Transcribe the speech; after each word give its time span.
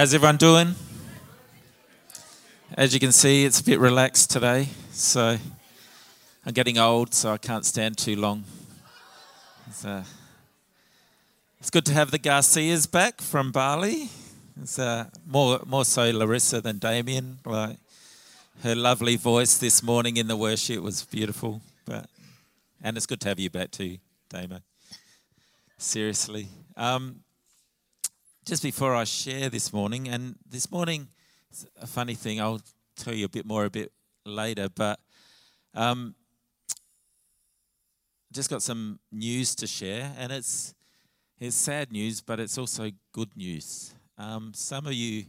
How's 0.00 0.14
everyone 0.14 0.38
doing? 0.38 0.74
As 2.74 2.94
you 2.94 3.00
can 3.00 3.12
see, 3.12 3.44
it's 3.44 3.60
a 3.60 3.62
bit 3.62 3.78
relaxed 3.78 4.30
today. 4.30 4.68
So 4.92 5.36
I'm 6.46 6.52
getting 6.54 6.78
old, 6.78 7.12
so 7.12 7.34
I 7.34 7.36
can't 7.36 7.66
stand 7.66 7.98
too 7.98 8.16
long. 8.16 8.44
It's, 9.66 9.84
uh, 9.84 10.02
it's 11.58 11.68
good 11.68 11.84
to 11.84 11.92
have 11.92 12.12
the 12.12 12.18
Garcias 12.18 12.86
back 12.86 13.20
from 13.20 13.52
Bali. 13.52 14.08
It's 14.62 14.78
uh, 14.78 15.10
more 15.26 15.60
more 15.66 15.84
so 15.84 16.10
Larissa 16.10 16.62
than 16.62 16.78
Damien. 16.78 17.40
Like 17.44 17.76
her 18.62 18.74
lovely 18.74 19.16
voice 19.16 19.58
this 19.58 19.82
morning 19.82 20.16
in 20.16 20.28
the 20.28 20.36
worship 20.36 20.80
was 20.80 21.04
beautiful. 21.04 21.60
But 21.84 22.08
and 22.82 22.96
it's 22.96 23.04
good 23.04 23.20
to 23.20 23.28
have 23.28 23.38
you 23.38 23.50
back 23.50 23.70
too, 23.70 23.98
Damo. 24.30 24.60
Seriously. 25.76 26.48
Um, 26.74 27.16
just 28.44 28.62
before 28.62 28.94
I 28.94 29.04
share 29.04 29.50
this 29.50 29.72
morning, 29.72 30.08
and 30.08 30.36
this 30.48 30.70
morning, 30.70 31.08
a 31.80 31.86
funny 31.86 32.14
thing, 32.14 32.40
I'll 32.40 32.60
tell 32.96 33.14
you 33.14 33.26
a 33.26 33.28
bit 33.28 33.44
more 33.44 33.64
a 33.64 33.70
bit 33.70 33.92
later, 34.24 34.68
but 34.74 34.98
um, 35.74 36.14
just 38.32 38.48
got 38.48 38.62
some 38.62 38.98
news 39.12 39.54
to 39.56 39.66
share, 39.66 40.12
and 40.18 40.32
it's 40.32 40.74
it's 41.38 41.56
sad 41.56 41.92
news, 41.92 42.20
but 42.20 42.38
it's 42.40 42.58
also 42.58 42.90
good 43.12 43.34
news. 43.36 43.94
Um, 44.18 44.52
some 44.54 44.86
of 44.86 44.92
you 44.92 45.24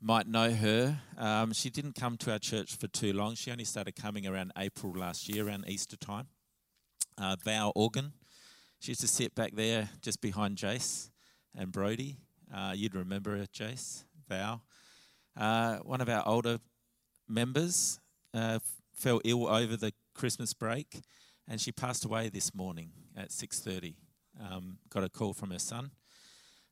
might 0.00 0.26
know 0.26 0.50
her. 0.50 0.98
Um, 1.16 1.52
she 1.52 1.70
didn't 1.70 1.94
come 1.94 2.18
to 2.18 2.32
our 2.32 2.38
church 2.38 2.76
for 2.76 2.86
too 2.88 3.14
long. 3.14 3.34
She 3.34 3.50
only 3.50 3.64
started 3.64 3.96
coming 3.96 4.26
around 4.26 4.52
April 4.58 4.92
last 4.94 5.28
year, 5.28 5.46
around 5.46 5.64
Easter 5.68 5.96
time. 5.96 6.26
Uh, 7.16 7.36
Organ. 7.74 8.12
She 8.80 8.90
used 8.90 9.00
to 9.00 9.08
sit 9.08 9.34
back 9.34 9.52
there 9.54 9.88
just 10.02 10.20
behind 10.20 10.56
Jace 10.58 11.11
and 11.56 11.72
Brody. 11.72 12.18
Uh, 12.54 12.72
you'd 12.74 12.94
remember 12.94 13.36
her, 13.36 13.46
Jace, 13.46 14.04
Val. 14.28 14.62
Uh, 15.36 15.78
one 15.78 16.00
of 16.00 16.08
our 16.08 16.26
older 16.26 16.58
members 17.28 17.98
uh, 18.34 18.58
fell 18.94 19.20
ill 19.24 19.48
over 19.48 19.76
the 19.76 19.92
Christmas 20.14 20.52
break, 20.52 21.00
and 21.48 21.60
she 21.60 21.72
passed 21.72 22.04
away 22.04 22.28
this 22.28 22.54
morning 22.54 22.90
at 23.16 23.30
6:30. 23.30 23.94
Um, 24.40 24.78
got 24.88 25.04
a 25.04 25.08
call 25.08 25.32
from 25.32 25.50
her 25.50 25.58
son. 25.58 25.90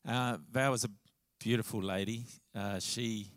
Uh, 0.06 0.38
Val 0.50 0.70
was 0.70 0.84
a 0.84 0.90
beautiful 1.38 1.82
lady. 1.82 2.26
Uh, 2.54 2.78
she, 2.78 3.32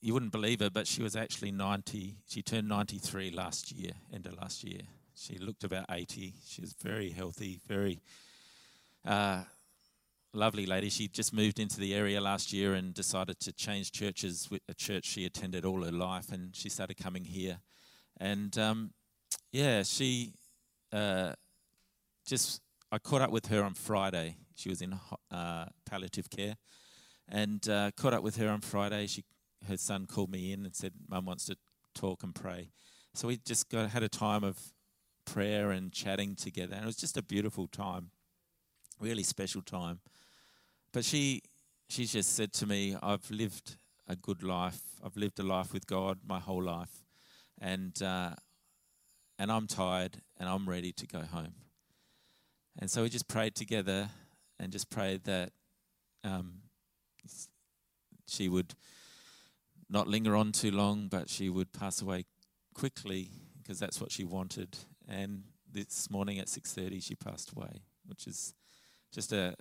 you 0.00 0.12
wouldn't 0.12 0.32
believe 0.32 0.60
her, 0.60 0.70
but 0.70 0.86
she 0.86 1.02
was 1.02 1.16
actually 1.16 1.50
90. 1.52 2.16
She 2.26 2.42
turned 2.42 2.68
93 2.68 3.30
last 3.30 3.72
year, 3.72 3.92
end 4.12 4.26
of 4.26 4.34
last 4.34 4.64
year. 4.64 4.82
She 5.14 5.38
looked 5.38 5.64
about 5.64 5.86
80. 5.90 6.34
She 6.46 6.60
was 6.60 6.74
very 6.74 7.10
healthy, 7.10 7.60
very 7.66 8.00
uh, 9.04 9.42
lovely 10.32 10.66
lady. 10.66 10.88
She 10.90 11.08
just 11.08 11.32
moved 11.32 11.58
into 11.58 11.80
the 11.80 11.94
area 11.94 12.20
last 12.20 12.52
year 12.52 12.74
and 12.74 12.94
decided 12.94 13.40
to 13.40 13.52
change 13.52 13.92
churches 13.92 14.48
with 14.50 14.62
a 14.68 14.74
church 14.74 15.04
she 15.04 15.24
attended 15.24 15.64
all 15.64 15.82
her 15.82 15.92
life, 15.92 16.30
and 16.30 16.54
she 16.54 16.68
started 16.68 16.96
coming 16.96 17.24
here. 17.24 17.58
And 18.20 18.56
um, 18.58 18.90
yeah, 19.52 19.82
she 19.82 20.32
uh, 20.92 21.32
just, 22.26 22.60
I 22.92 22.98
caught 22.98 23.22
up 23.22 23.30
with 23.30 23.46
her 23.46 23.62
on 23.62 23.74
Friday. 23.74 24.36
She 24.54 24.68
was 24.68 24.82
in 24.82 24.98
uh, 25.30 25.66
palliative 25.86 26.28
care, 26.30 26.56
and 27.28 27.66
uh, 27.68 27.90
caught 27.96 28.14
up 28.14 28.22
with 28.22 28.36
her 28.36 28.48
on 28.48 28.60
Friday. 28.60 29.06
She, 29.06 29.24
her 29.68 29.76
son 29.76 30.06
called 30.06 30.30
me 30.30 30.52
in 30.52 30.64
and 30.64 30.74
said, 30.74 30.92
"Mum 31.08 31.26
wants 31.26 31.46
to 31.46 31.56
talk 31.94 32.22
and 32.22 32.34
pray." 32.34 32.70
So 33.14 33.28
we 33.28 33.38
just 33.38 33.68
got 33.70 33.90
had 33.90 34.02
a 34.02 34.08
time 34.08 34.44
of 34.44 34.58
prayer 35.24 35.70
and 35.70 35.92
chatting 35.92 36.34
together, 36.34 36.74
and 36.74 36.82
it 36.82 36.86
was 36.86 36.96
just 36.96 37.16
a 37.16 37.22
beautiful 37.22 37.68
time, 37.68 38.10
really 39.00 39.22
special 39.22 39.62
time. 39.62 40.00
But 40.92 41.04
she, 41.04 41.42
she 41.88 42.06
just 42.06 42.34
said 42.34 42.52
to 42.54 42.66
me, 42.66 42.96
"I've 43.02 43.30
lived 43.30 43.76
a 44.06 44.16
good 44.16 44.42
life. 44.42 44.80
I've 45.04 45.16
lived 45.16 45.38
a 45.38 45.42
life 45.42 45.72
with 45.72 45.86
God 45.86 46.18
my 46.26 46.38
whole 46.40 46.62
life, 46.62 47.04
and 47.60 48.00
uh, 48.02 48.34
and 49.38 49.52
I'm 49.52 49.66
tired 49.66 50.22
and 50.38 50.48
I'm 50.48 50.68
ready 50.68 50.92
to 50.92 51.06
go 51.06 51.20
home." 51.20 51.54
And 52.78 52.90
so 52.90 53.02
we 53.02 53.08
just 53.08 53.28
prayed 53.28 53.54
together 53.54 54.08
and 54.58 54.72
just 54.72 54.88
prayed 54.88 55.24
that 55.24 55.52
um, 56.24 56.62
she 58.26 58.48
would 58.48 58.74
not 59.90 60.06
linger 60.06 60.36
on 60.36 60.52
too 60.52 60.70
long, 60.70 61.08
but 61.08 61.28
she 61.28 61.48
would 61.48 61.72
pass 61.72 62.02
away 62.02 62.24
quickly 62.74 63.30
because 63.60 63.78
that's 63.78 64.00
what 64.00 64.12
she 64.12 64.24
wanted. 64.24 64.76
And 65.08 65.44
this 65.70 66.10
morning 66.10 66.38
at 66.38 66.48
6:30, 66.48 67.00
she 67.02 67.14
passed 67.14 67.52
away, 67.52 67.82
which 68.06 68.26
is 68.26 68.54
just 69.12 69.32
a 69.32 69.56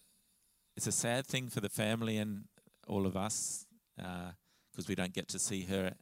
it's 0.77 0.85
a 0.85 0.91
sad 0.91 1.25
thing 1.25 1.49
for 1.49 1.59
the 1.59 1.69
family 1.69 2.17
and 2.17 2.43
all 2.87 3.07
of 3.07 3.17
us 3.17 3.65
because 3.95 4.85
uh, 4.85 4.87
we 4.87 4.93
don't 4.93 5.11
get 5.11 5.27
to 5.27 5.39
see 5.39 5.63
her 5.63 5.93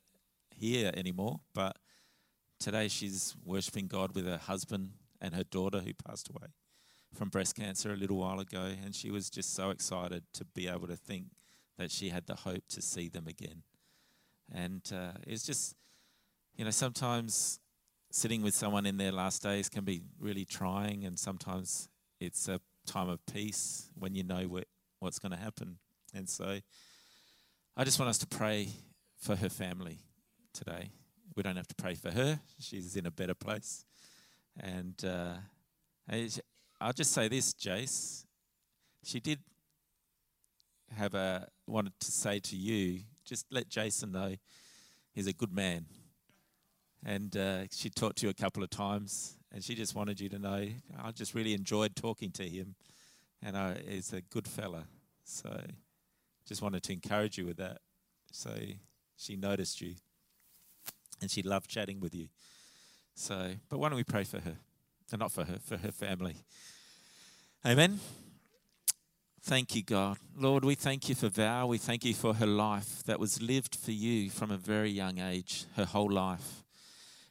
here 0.54 0.92
anymore. 0.98 1.40
But 1.54 1.78
today 2.60 2.90
she's 2.90 3.36
worshiping 3.46 3.88
God 3.88 4.14
with 4.14 4.28
her 4.28 4.38
husband 4.38 4.92
and 5.22 5.34
her 5.34 5.46
daughter 5.46 5.80
who 5.80 5.94
passed 5.94 6.30
away 6.30 6.50
from 7.14 7.30
breast 7.30 7.56
cancer 7.56 7.94
a 7.94 7.96
little 7.96 8.18
while 8.18 8.42
ago, 8.42 8.74
and 8.84 8.94
she 8.94 9.10
was 9.10 9.30
just 9.30 9.56
so 9.56 9.70
excited 9.70 10.24
to 10.34 10.44
be 10.44 10.68
able 10.68 10.88
to 10.88 10.98
think 10.98 11.28
that 11.78 11.90
she 11.90 12.10
had 12.10 12.28
the 12.28 12.36
hope 12.36 12.64
to 12.68 12.82
see 12.82 13.08
them 13.08 13.28
again. 13.28 13.64
And 14.54 14.82
uh, 14.94 15.14
it's 15.26 15.46
just, 15.46 15.74
you 16.58 16.66
know, 16.66 16.72
sometimes 16.72 17.62
sitting 18.12 18.42
with 18.42 18.54
someone 18.54 18.86
in 18.86 18.98
their 18.98 19.14
last 19.14 19.42
days 19.42 19.70
can 19.70 19.86
be 19.86 20.02
really 20.20 20.44
trying, 20.44 21.06
and 21.06 21.18
sometimes 21.18 21.88
it's 22.20 22.50
a 22.50 22.60
time 22.86 23.10
of 23.10 23.26
peace 23.26 23.90
when 23.98 24.16
you 24.16 24.24
know 24.24 24.44
what, 24.44 24.66
what's 25.00 25.20
going 25.20 25.32
to 25.32 25.38
happen. 25.38 25.78
And 26.14 26.30
so 26.30 26.60
I 27.76 27.84
just 27.84 28.00
want 28.00 28.10
us 28.10 28.18
to 28.20 28.28
pray 28.28 28.70
for 29.20 29.36
her 29.36 29.50
family 29.50 30.00
today. 30.54 30.92
We 31.36 31.44
don't 31.44 31.58
have 31.58 31.68
to 31.68 31.76
pray 31.76 31.96
for 31.96 32.12
her, 32.12 32.40
she's 32.60 32.96
in 32.96 33.06
a 33.06 33.12
better 33.12 33.36
place. 33.36 33.86
And 34.58 34.96
uh, 35.04 35.34
I'll 36.80 36.94
just 36.94 37.12
say 37.12 37.28
this, 37.28 37.54
Jace. 37.54 38.24
She 39.04 39.20
did 39.20 39.40
have 40.96 41.14
a 41.14 41.48
wanted 41.68 42.00
to 42.00 42.12
say 42.12 42.40
to 42.40 42.56
you, 42.56 43.02
just 43.26 43.46
let 43.52 43.70
Jason 43.70 44.12
know 44.12 44.36
he's 45.14 45.28
a 45.28 45.34
good 45.34 45.52
man. 45.52 45.86
And 47.04 47.36
uh, 47.36 47.64
she 47.72 47.90
talked 47.90 48.18
to 48.18 48.28
you 48.28 48.30
a 48.30 48.34
couple 48.34 48.64
of 48.64 48.70
times, 48.70 49.38
and 49.56 49.64
she 49.64 49.74
just 49.74 49.96
wanted 49.96 50.20
you 50.20 50.28
to 50.28 50.38
know 50.38 50.68
I 51.02 51.12
just 51.12 51.34
really 51.34 51.54
enjoyed 51.54 51.96
talking 51.96 52.30
to 52.32 52.44
him, 52.44 52.76
and 53.42 53.56
uh, 53.56 53.76
he's 53.88 54.12
a 54.12 54.20
good 54.22 54.48
fella. 54.48 54.84
So, 55.24 55.62
just 56.46 56.62
wanted 56.62 56.84
to 56.84 56.94
encourage 56.94 57.38
you 57.38 57.46
with 57.46 57.58
that. 57.58 57.80
So 58.32 58.52
she 59.16 59.38
noticed 59.38 59.80
you, 59.80 59.96
and 61.22 61.32
she 61.32 61.42
loved 61.42 61.70
chatting 61.70 62.02
with 62.02 62.14
you. 62.14 62.28
So, 63.16 63.54
but 63.70 63.80
why 63.80 63.88
don't 63.88 63.96
we 63.96 64.04
pray 64.04 64.26
for 64.26 64.40
her? 64.40 64.58
And 65.12 65.20
not 65.20 65.32
for 65.32 65.46
her, 65.46 65.58
for 65.64 65.78
her 65.78 65.92
family. 65.92 66.36
Amen. 67.66 68.02
Thank 69.42 69.74
you, 69.74 69.84
God. 69.84 70.18
Lord, 70.36 70.66
we 70.66 70.76
thank 70.76 71.08
you 71.08 71.16
for 71.16 71.30
Val. 71.30 71.70
We 71.70 71.78
thank 71.78 72.04
you 72.04 72.14
for 72.14 72.34
her 72.34 72.48
life 72.48 73.04
that 73.06 73.20
was 73.20 73.42
lived 73.42 73.76
for 73.76 73.92
you 73.92 74.30
from 74.30 74.52
a 74.52 74.58
very 74.58 74.90
young 74.90 75.20
age, 75.20 75.66
her 75.78 75.86
whole 75.86 76.12
life. 76.12 76.64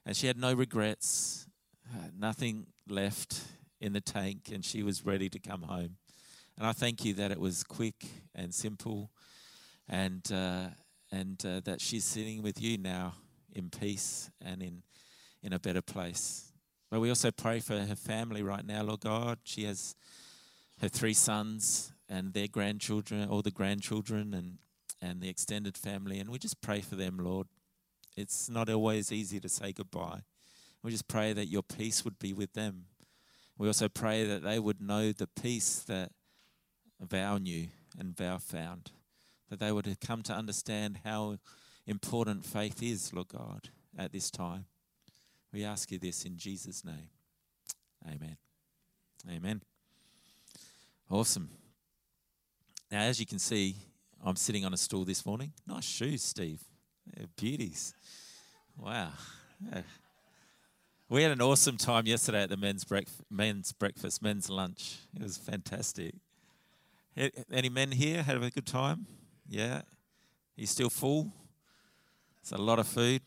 And 0.06 0.17
she 0.17 0.27
had 0.27 0.39
no 0.39 0.55
regrets, 0.55 1.47
uh, 1.93 2.09
nothing 2.19 2.67
left 2.89 3.43
in 3.81 3.93
the 3.93 4.00
tank, 4.00 4.50
and 4.53 4.65
she 4.65 4.83
was 4.83 5.05
ready 5.05 5.28
to 5.28 5.39
come 5.39 5.62
home. 5.62 5.97
And 6.56 6.67
I 6.67 6.72
thank 6.72 7.05
you 7.05 7.15
that 7.15 7.31
it 7.31 7.41
was 7.41 7.65
quick 7.65 8.06
and 8.34 8.55
simple, 8.55 9.11
and 9.89 10.23
uh, 10.33 10.69
and 11.11 11.44
uh, 11.44 11.61
that 11.65 11.81
she's 11.81 12.05
sitting 12.05 12.43
with 12.43 12.61
you 12.62 12.79
now 12.79 13.14
in 13.53 13.70
peace 13.70 14.31
and 14.41 14.62
in 14.62 14.82
in 15.43 15.53
a 15.53 15.59
better 15.59 15.82
place. 15.82 16.53
But 16.91 17.00
we 17.00 17.09
also 17.09 17.31
pray 17.31 17.61
for 17.61 17.76
her 17.76 17.97
family 17.97 18.43
right 18.43 18.64
now, 18.64 18.82
Lord 18.82 19.00
God. 19.00 19.38
She 19.44 19.64
has 19.64 19.97
her 20.81 20.88
three 20.88 21.14
sons 21.14 21.93
and 22.09 22.32
their 22.32 22.49
grandchildren, 22.49 23.29
all 23.29 23.43
the 23.43 23.50
grandchildren 23.50 24.35
and, 24.35 24.59
and 25.00 25.20
the 25.20 25.29
extended 25.29 25.76
family. 25.76 26.19
And 26.19 26.31
we 26.31 26.38
just 26.38 26.61
pray 26.61 26.81
for 26.81 26.97
them, 26.97 27.19
Lord. 27.19 27.49
It's 28.17 28.49
not 28.49 28.69
always 28.69 29.11
easy 29.11 29.41
to 29.41 29.49
say 29.49 29.73
goodbye. 29.73 30.20
We 30.85 30.91
just 30.91 31.09
pray 31.09 31.33
that 31.33 31.47
your 31.47 31.63
peace 31.63 32.05
would 32.05 32.19
be 32.19 32.35
with 32.35 32.53
them. 32.53 32.85
We 33.57 33.69
also 33.69 33.89
pray 33.89 34.25
that 34.27 34.43
they 34.43 34.59
would 34.59 34.83
know 34.83 35.13
the 35.13 35.27
peace 35.27 35.79
that 35.89 36.13
Val 37.01 37.39
knew 37.39 37.69
and 37.99 38.15
Val 38.15 38.39
found, 38.39 38.91
that 39.49 39.61
they 39.61 39.73
would 39.73 39.99
come 40.07 40.23
to 40.25 40.35
understand 40.35 41.01
how 41.03 41.39
important 41.87 42.45
faith 42.45 42.83
is, 42.83 43.15
Lord 43.15 43.29
God, 43.29 43.71
at 43.97 44.13
this 44.13 44.31
time. 44.31 44.67
We 45.55 45.65
ask 45.65 45.91
you 45.91 45.99
this 45.99 46.27
in 46.27 46.37
Jesus' 46.37 46.85
name. 46.85 47.09
Amen. 48.07 48.37
Amen. 49.31 49.63
Awesome. 51.09 51.49
Now, 52.91 53.01
as 53.01 53.19
you 53.19 53.25
can 53.25 53.39
see, 53.39 53.77
I'm 54.23 54.37
sitting 54.37 54.67
on 54.67 54.75
a 54.75 54.79
stool 54.79 55.07
this 55.07 55.25
morning. 55.25 55.55
Nice 55.67 55.85
shoes, 55.85 56.23
Steve. 56.23 56.63
They're 57.07 57.27
beauties. 57.37 57.95
Wow. 58.77 59.13
We 61.14 61.22
had 61.22 61.31
an 61.31 61.40
awesome 61.40 61.76
time 61.76 62.08
yesterday 62.08 62.43
at 62.43 62.49
the 62.49 62.56
men's, 62.56 62.82
breakfast, 62.82 63.22
men's 63.31 63.70
breakfast, 63.70 64.20
men's 64.20 64.50
lunch. 64.50 64.96
It 65.14 65.22
was 65.22 65.37
fantastic. 65.37 66.16
Any 67.52 67.69
men 67.69 67.93
here 67.93 68.20
have 68.25 68.43
a 68.43 68.50
good 68.50 68.66
time? 68.66 69.06
Yeah. 69.49 69.82
You 70.56 70.66
still 70.66 70.90
full? 70.90 71.31
It's 72.40 72.50
a 72.50 72.58
lot 72.58 72.81
of 72.81 72.88
food. 72.88 73.22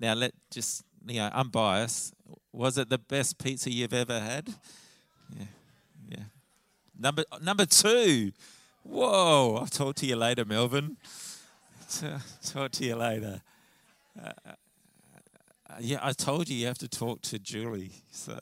Now 0.00 0.14
let 0.14 0.32
just 0.50 0.82
you 1.06 1.20
know, 1.20 1.30
I'm 1.32 1.48
biased. 1.48 2.12
Was 2.52 2.76
it 2.76 2.90
the 2.90 2.98
best 2.98 3.38
pizza 3.38 3.70
you've 3.70 3.94
ever 3.94 4.18
had? 4.18 4.52
Yeah. 5.38 5.44
Yeah. 6.08 6.24
Number 6.98 7.22
number 7.40 7.66
two. 7.66 8.32
Whoa, 8.82 9.58
I'll 9.60 9.66
talk 9.66 9.94
to 9.94 10.06
you 10.06 10.16
later, 10.16 10.44
Melvin. 10.44 10.96
talk 12.44 12.72
to 12.72 12.84
you 12.84 12.96
later. 12.96 13.42
Uh, 14.20 14.32
uh, 15.68 15.74
yeah, 15.80 15.98
I 16.02 16.12
told 16.12 16.48
you 16.48 16.56
you 16.56 16.66
have 16.66 16.78
to 16.78 16.88
talk 16.88 17.22
to 17.22 17.38
Julie. 17.38 17.92
So, 18.10 18.38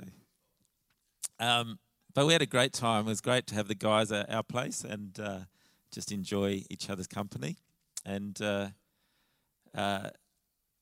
um, 1.41 1.79
but 2.15 2.27
we 2.27 2.33
had 2.33 2.43
a 2.43 2.47
great 2.47 2.73
time. 2.73 3.07
It 3.07 3.11
was 3.11 3.21
great 3.21 3.47
to 3.49 3.55
have 3.55 3.69
the 3.69 3.75
guys 3.75 4.13
at 4.13 4.31
our 4.31 4.43
place 4.43 4.85
and 4.85 5.19
uh, 5.19 5.41
just 5.93 6.13
enjoy 6.13 6.65
each 6.71 6.91
other's 6.91 7.07
company. 7.07 7.57
And 8.05 8.41
uh, 8.43 8.69
uh, 9.75 10.11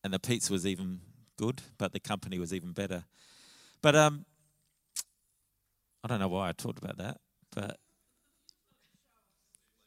and 0.05 0.13
the 0.13 0.19
pizza 0.19 0.53
was 0.53 0.67
even 0.67 1.01
good, 1.37 1.63
but 1.79 1.93
the 1.93 2.01
company 2.01 2.39
was 2.39 2.53
even 2.53 2.73
better. 2.73 3.05
But 3.81 3.95
um, 3.95 4.25
I 6.05 6.09
don't 6.09 6.19
know 6.19 6.29
why 6.29 6.49
I 6.49 6.53
talked 6.53 6.83
about 6.83 6.99
that, 6.99 7.19
but 7.55 7.79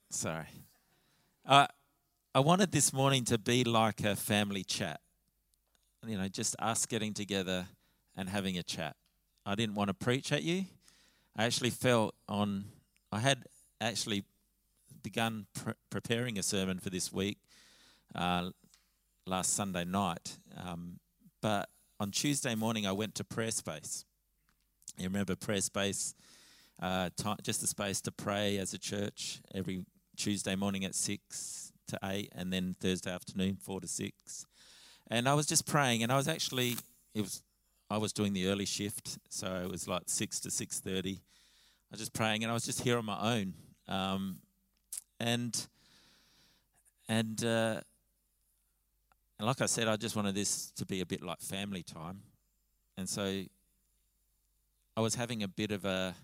sorry. 0.09 0.47
Uh, 1.45 1.67
I 2.33 2.39
wanted 2.39 2.71
this 2.71 2.91
morning 2.91 3.25
to 3.25 3.37
be 3.37 3.63
like 3.63 4.03
a 4.03 4.15
family 4.15 4.63
chat. 4.63 5.01
You 6.07 6.17
know, 6.17 6.27
just 6.27 6.55
us 6.59 6.85
getting 6.85 7.13
together 7.13 7.65
and 8.15 8.29
having 8.29 8.57
a 8.59 8.63
chat. 8.63 8.95
I 9.43 9.55
didn't 9.55 9.73
want 9.73 9.87
to 9.87 9.93
preach 9.93 10.31
at 10.31 10.43
you. 10.43 10.65
I 11.35 11.45
actually 11.45 11.71
felt 11.71 12.13
on, 12.29 12.65
I 13.11 13.19
had 13.19 13.45
actually 13.81 14.23
begun 15.01 15.47
pre- 15.55 15.73
preparing 15.89 16.37
a 16.37 16.43
sermon 16.43 16.77
for 16.77 16.91
this 16.91 17.11
week 17.11 17.39
uh, 18.13 18.51
last 19.25 19.53
Sunday 19.53 19.83
night. 19.83 20.37
Um, 20.55 20.99
but 21.41 21.69
on 21.99 22.11
Tuesday 22.11 22.53
morning, 22.53 22.85
I 22.85 22.91
went 22.91 23.15
to 23.15 23.23
prayer 23.23 23.51
space. 23.51 24.05
You 24.97 25.05
remember 25.05 25.35
prayer 25.35 25.61
space, 25.61 26.13
uh, 26.81 27.09
just 27.41 27.63
a 27.63 27.67
space 27.67 27.99
to 28.01 28.11
pray 28.11 28.57
as 28.59 28.73
a 28.73 28.77
church 28.77 29.41
every 29.53 29.85
Tuesday 30.15 30.55
morning 30.55 30.85
at 30.85 30.93
6 30.93 31.71
to 31.87 31.99
8, 32.03 32.31
and 32.35 32.53
then 32.53 32.75
Thursday 32.79 33.11
afternoon, 33.11 33.57
4 33.59 33.81
to 33.81 33.87
6. 33.87 34.45
And 35.09 35.29
I 35.29 35.33
was 35.33 35.45
just 35.45 35.67
praying, 35.67 36.01
and 36.03 36.11
I 36.11 36.15
was 36.15 36.27
actually, 36.27 36.77
it 37.13 37.21
was, 37.21 37.43
I 37.89 37.97
was 37.97 38.11
doing 38.11 38.33
the 38.33 38.47
early 38.47 38.65
shift, 38.65 39.19
so 39.29 39.47
it 39.63 39.69
was 39.69 39.87
like 39.87 40.03
6 40.07 40.39
to 40.41 40.49
6.30. 40.49 41.17
I 41.17 41.19
was 41.91 41.99
just 41.99 42.13
praying, 42.13 42.43
and 42.43 42.49
I 42.49 42.53
was 42.53 42.65
just 42.65 42.81
here 42.81 42.97
on 42.97 43.05
my 43.05 43.37
own. 43.37 43.53
Um, 43.87 44.37
and, 45.19 45.67
and, 47.07 47.43
uh, 47.45 47.81
and 49.37 49.47
like 49.47 49.61
I 49.61 49.67
said, 49.67 49.87
I 49.87 49.95
just 49.95 50.15
wanted 50.15 50.33
this 50.33 50.71
to 50.71 50.85
be 50.85 51.01
a 51.01 51.05
bit 51.05 51.21
like 51.21 51.39
family 51.39 51.83
time. 51.83 52.21
And 52.97 53.07
so 53.07 53.43
I 54.97 55.01
was 55.01 55.13
having 55.13 55.43
a 55.43 55.47
bit 55.47 55.71
of 55.71 55.85
a, 55.85 56.15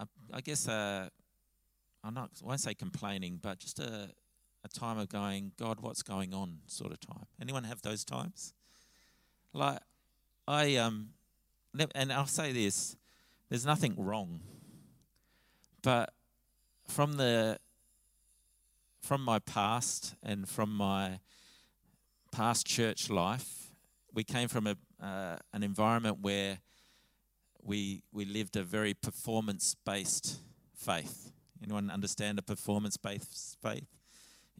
a 0.00 0.06
I 0.32 0.40
guess, 0.40 0.68
a, 0.68 1.10
I'm 2.02 2.14
not, 2.14 2.30
I 2.42 2.46
won't 2.46 2.60
say 2.60 2.72
complaining, 2.72 3.40
but 3.42 3.58
just 3.58 3.78
a, 3.78 4.08
a 4.64 4.68
time 4.68 4.98
of 4.98 5.08
going, 5.08 5.52
God, 5.58 5.80
what's 5.80 6.02
going 6.02 6.34
on 6.34 6.58
sort 6.66 6.92
of 6.92 7.00
time. 7.00 7.26
Anyone 7.40 7.64
have 7.64 7.82
those 7.82 8.04
times? 8.04 8.52
Like, 9.52 9.80
I, 10.46 10.76
um, 10.76 11.10
and 11.94 12.12
I'll 12.12 12.26
say 12.26 12.52
this 12.52 12.96
there's 13.48 13.66
nothing 13.66 13.94
wrong. 13.96 14.40
But 15.82 16.12
from 16.86 17.14
the 17.14 17.58
from 19.00 19.22
my 19.22 19.38
past 19.38 20.14
and 20.22 20.48
from 20.48 20.74
my 20.74 21.20
past 22.30 22.66
church 22.66 23.08
life, 23.08 23.68
we 24.12 24.22
came 24.24 24.48
from 24.48 24.66
a, 24.66 24.76
uh, 25.02 25.36
an 25.52 25.62
environment 25.62 26.18
where 26.20 26.58
we, 27.62 28.02
we 28.12 28.24
lived 28.24 28.56
a 28.56 28.62
very 28.62 28.92
performance 28.92 29.74
based 29.86 30.40
faith. 30.76 31.32
Anyone 31.62 31.90
understand 31.90 32.38
a 32.38 32.42
performance 32.42 32.96
based 32.96 33.56
faith? 33.62 33.97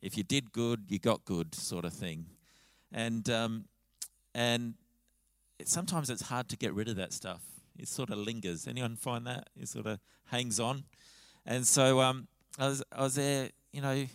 If 0.00 0.16
you 0.16 0.22
did 0.22 0.52
good, 0.52 0.84
you 0.88 0.98
got 0.98 1.24
good, 1.24 1.54
sort 1.54 1.84
of 1.84 1.92
thing. 1.92 2.26
And, 2.92 3.28
um, 3.28 3.64
and 4.34 4.74
it, 5.58 5.68
sometimes 5.68 6.10
it's 6.10 6.22
hard 6.22 6.48
to 6.48 6.56
get 6.56 6.72
rid 6.74 6.88
of 6.88 6.96
that 6.96 7.12
stuff. 7.12 7.42
It 7.78 7.88
sort 7.88 8.10
of 8.10 8.18
lingers. 8.18 8.66
Anyone 8.66 8.96
find 8.96 9.26
that? 9.26 9.48
It 9.60 9.68
sort 9.68 9.86
of 9.86 9.98
hangs 10.26 10.58
on. 10.60 10.84
And 11.46 11.66
so 11.66 12.00
um, 12.00 12.28
I, 12.58 12.68
was, 12.68 12.82
I 12.92 13.02
was 13.02 13.14
there, 13.14 13.50
you 13.72 13.80
know, 13.80 14.06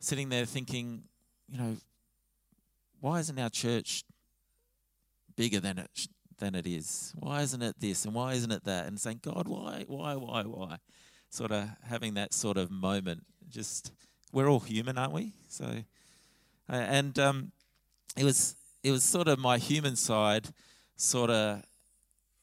sitting 0.00 0.28
there 0.28 0.44
thinking, 0.44 1.02
you 1.48 1.58
know, 1.58 1.76
why 3.00 3.20
isn't 3.20 3.38
our 3.38 3.50
church 3.50 4.04
bigger 5.36 5.60
than 5.60 5.78
it 5.78 6.08
than 6.38 6.54
it 6.54 6.66
is? 6.66 7.12
Why 7.16 7.42
isn't 7.42 7.62
it 7.62 7.76
this 7.78 8.04
and 8.04 8.14
why 8.14 8.32
isn't 8.32 8.50
it 8.50 8.64
that? 8.64 8.86
And 8.86 9.00
saying, 9.00 9.20
God, 9.22 9.48
why, 9.48 9.84
why, 9.86 10.14
why, 10.16 10.42
why? 10.42 10.76
Sort 11.30 11.50
of 11.50 11.68
having 11.84 12.14
that 12.14 12.34
sort 12.34 12.56
of 12.56 12.70
moment. 12.70 13.24
Just 13.48 13.92
we're 14.32 14.48
all 14.48 14.60
human, 14.60 14.98
aren't 14.98 15.12
we? 15.12 15.32
So, 15.48 15.64
uh, 15.64 16.72
and 16.72 17.18
um, 17.18 17.52
it 18.16 18.24
was 18.24 18.56
it 18.82 18.90
was 18.90 19.02
sort 19.02 19.28
of 19.28 19.38
my 19.38 19.58
human 19.58 19.96
side, 19.96 20.48
sort 20.96 21.30
of 21.30 21.62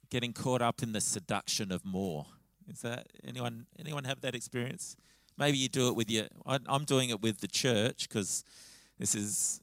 getting 0.09 0.33
caught 0.33 0.61
up 0.61 0.83
in 0.83 0.93
the 0.93 1.01
seduction 1.01 1.71
of 1.71 1.85
more. 1.85 2.25
Is 2.69 2.81
that 2.81 3.07
anyone 3.25 3.65
anyone 3.79 4.03
have 4.03 4.21
that 4.21 4.35
experience? 4.35 4.95
Maybe 5.37 5.57
you 5.57 5.69
do 5.69 5.87
it 5.87 5.95
with 5.95 6.09
your. 6.09 6.25
I, 6.45 6.59
am 6.67 6.85
doing 6.85 7.09
it 7.09 7.21
with 7.21 7.39
the 7.39 7.47
church 7.47 8.07
because 8.07 8.43
this 8.99 9.15
is 9.15 9.61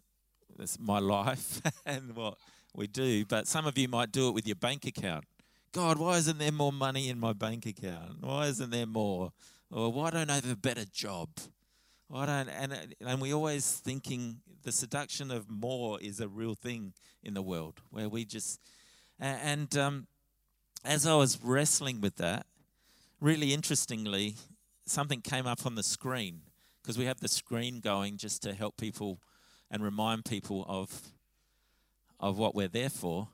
this 0.57 0.73
is 0.73 0.79
my 0.79 0.99
life 1.17 1.61
and 1.87 2.15
what 2.17 2.39
we 2.75 2.87
do. 2.87 3.25
But 3.25 3.47
some 3.47 3.67
of 3.67 3.79
you 3.79 3.89
might 3.89 4.13
do 4.13 4.29
it 4.29 4.33
with 4.33 4.47
your 4.47 4.57
bank 4.57 4.87
account. 4.87 5.25
God, 5.73 5.99
why 5.99 6.17
isn't 6.17 6.39
there 6.39 6.51
more 6.51 6.73
money 6.73 7.09
in 7.09 7.19
my 7.19 7.33
bank 7.33 7.65
account? 7.67 8.23
Why 8.23 8.47
isn't 8.47 8.71
there 8.71 8.87
more? 8.87 9.33
Or 9.71 9.93
why 9.93 10.11
don't 10.11 10.31
I 10.31 10.35
have 10.37 10.51
a 10.51 10.57
better 10.57 10.85
job? 10.85 11.29
Why 12.11 12.27
don't 12.27 12.49
and 12.49 12.97
and 13.01 13.21
we 13.21 13.33
always 13.33 13.71
thinking 13.71 14.41
the 14.65 14.73
seduction 14.73 15.31
of 15.31 15.49
more 15.49 16.01
is 16.01 16.19
a 16.19 16.27
real 16.27 16.57
thing 16.57 16.93
in 17.23 17.35
the 17.35 17.43
world 17.43 17.81
where 17.91 18.09
we 18.09 18.25
just 18.25 18.61
and 19.21 19.77
um, 19.79 20.09
as 20.85 21.07
I 21.07 21.15
was 21.15 21.39
wrestling 21.41 22.01
with 22.01 22.17
that, 22.17 22.47
really 23.21 23.55
interestingly, 23.55 24.35
something 24.87 25.21
came 25.21 25.47
up 25.47 25.65
on 25.65 25.77
the 25.77 25.85
screen 25.85 26.41
because 26.83 26.99
we 26.99 27.05
have 27.05 27.21
the 27.21 27.29
screen 27.29 27.79
going 27.79 28.17
just 28.17 28.43
to 28.43 28.55
help 28.55 28.77
people 28.77 29.21
and 29.71 29.81
remind 29.81 30.25
people 30.25 30.67
of 30.69 31.13
of 32.19 32.39
what 32.39 32.57
we're 32.57 32.67
there 32.67 32.91
for. 32.91 33.29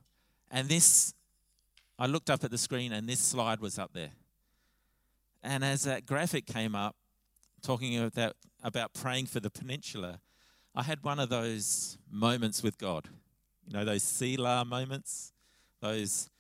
And 0.51 0.69
this 0.69 1.15
I 1.99 2.05
looked 2.05 2.29
up 2.29 2.45
at 2.45 2.51
the 2.51 2.59
screen 2.59 2.93
and 2.93 3.09
this 3.09 3.21
slide 3.21 3.61
was 3.61 3.79
up 3.79 3.95
there. 3.95 4.13
And 5.43 5.65
as 5.65 5.85
that 5.85 6.05
graphic 6.05 6.45
came 6.45 6.75
up 6.75 6.95
talking 7.67 7.99
about 7.99 8.37
about 8.63 8.95
praying 8.95 9.27
for 9.27 9.41
the 9.41 9.51
peninsula, 9.51 10.21
I 10.75 10.85
had 10.85 11.03
one 11.03 11.19
of 11.19 11.29
those 11.29 11.99
moments 12.11 12.63
with 12.63 12.79
God. 12.79 13.09
You 13.67 13.77
know, 13.77 13.85
those 13.85 14.05
Selah 14.05 14.65
moments, 14.65 15.33
those 15.81 16.31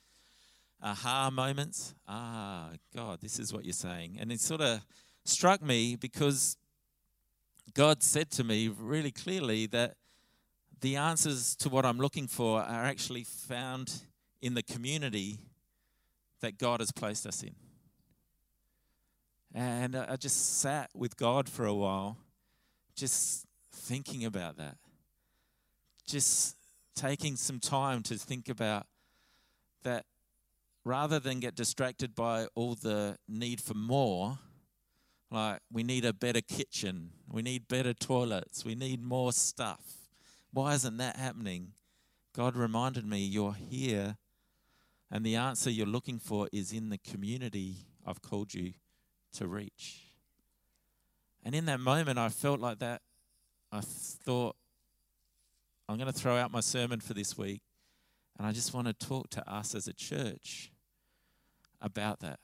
aha 0.80 1.30
moments. 1.30 1.94
Ah, 2.06 2.70
God, 2.94 3.20
this 3.20 3.38
is 3.40 3.52
what 3.52 3.64
you're 3.64 3.72
saying. 3.72 4.18
And 4.20 4.30
it 4.30 4.40
sort 4.40 4.60
of 4.60 4.80
struck 5.24 5.62
me 5.62 5.96
because 5.96 6.56
God 7.74 8.02
said 8.04 8.30
to 8.32 8.44
me 8.44 8.68
really 8.68 9.10
clearly 9.10 9.66
that 9.66 9.96
the 10.80 10.94
answers 10.94 11.56
to 11.56 11.68
what 11.68 11.84
I'm 11.84 11.98
looking 11.98 12.28
for 12.28 12.60
are 12.60 12.84
actually 12.84 13.24
found 13.24 14.02
in 14.40 14.54
the 14.54 14.62
community 14.62 15.40
that 16.40 16.58
God 16.58 16.80
has 16.80 16.92
placed 16.92 17.26
us 17.26 17.42
in. 17.42 17.54
And 19.56 19.96
I 19.96 20.16
just 20.16 20.58
sat 20.60 20.90
with 20.94 21.16
God 21.16 21.48
for 21.48 21.64
a 21.64 21.72
while, 21.72 22.18
just 22.94 23.46
thinking 23.72 24.26
about 24.26 24.58
that. 24.58 24.76
Just 26.06 26.56
taking 26.94 27.36
some 27.36 27.58
time 27.58 28.02
to 28.02 28.16
think 28.16 28.50
about 28.50 28.86
that 29.82 30.04
rather 30.84 31.18
than 31.18 31.40
get 31.40 31.54
distracted 31.54 32.14
by 32.14 32.48
all 32.54 32.74
the 32.74 33.16
need 33.26 33.62
for 33.62 33.72
more 33.72 34.38
like, 35.30 35.60
we 35.72 35.82
need 35.82 36.04
a 36.04 36.12
better 36.12 36.42
kitchen. 36.42 37.12
We 37.26 37.40
need 37.40 37.66
better 37.66 37.94
toilets. 37.94 38.62
We 38.62 38.74
need 38.74 39.02
more 39.02 39.32
stuff. 39.32 39.80
Why 40.52 40.74
isn't 40.74 40.98
that 40.98 41.16
happening? 41.16 41.72
God 42.34 42.56
reminded 42.56 43.06
me, 43.06 43.20
you're 43.20 43.54
here, 43.54 44.18
and 45.10 45.24
the 45.24 45.36
answer 45.36 45.70
you're 45.70 45.86
looking 45.86 46.18
for 46.18 46.46
is 46.52 46.72
in 46.72 46.90
the 46.90 46.98
community 46.98 47.86
I've 48.06 48.20
called 48.20 48.52
you 48.52 48.74
to 49.36 49.46
reach. 49.46 50.02
And 51.44 51.54
in 51.54 51.66
that 51.66 51.80
moment, 51.80 52.18
I 52.18 52.28
felt 52.28 52.60
like 52.60 52.80
that. 52.80 53.02
I 53.72 53.80
thought, 53.80 54.56
I'm 55.88 55.96
going 55.96 56.12
to 56.12 56.18
throw 56.18 56.36
out 56.36 56.50
my 56.50 56.60
sermon 56.60 57.00
for 57.00 57.14
this 57.14 57.38
week, 57.38 57.62
and 58.38 58.46
I 58.46 58.52
just 58.52 58.74
want 58.74 58.86
to 58.86 58.92
talk 58.92 59.30
to 59.30 59.50
us 59.50 59.74
as 59.74 59.86
a 59.86 59.92
church 59.92 60.70
about 61.80 62.20
that 62.20 62.40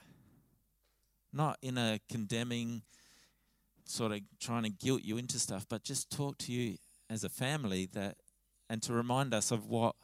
not 1.32 1.58
in 1.62 1.78
a 1.78 1.98
condemning, 2.10 2.82
sort 3.84 4.12
of 4.12 4.20
trying 4.38 4.64
to 4.64 4.70
guilt 4.70 5.02
you 5.02 5.16
into 5.16 5.38
stuff, 5.38 5.66
but 5.68 5.82
just 5.82 6.10
talk 6.10 6.38
to 6.38 6.52
you 6.52 6.76
as 7.08 7.24
a 7.24 7.28
family 7.28 7.88
that, 7.92 8.16
and 8.68 8.82
to 8.82 8.92
remind 8.92 9.34
us 9.34 9.50
of 9.50 9.66
what 9.66 9.96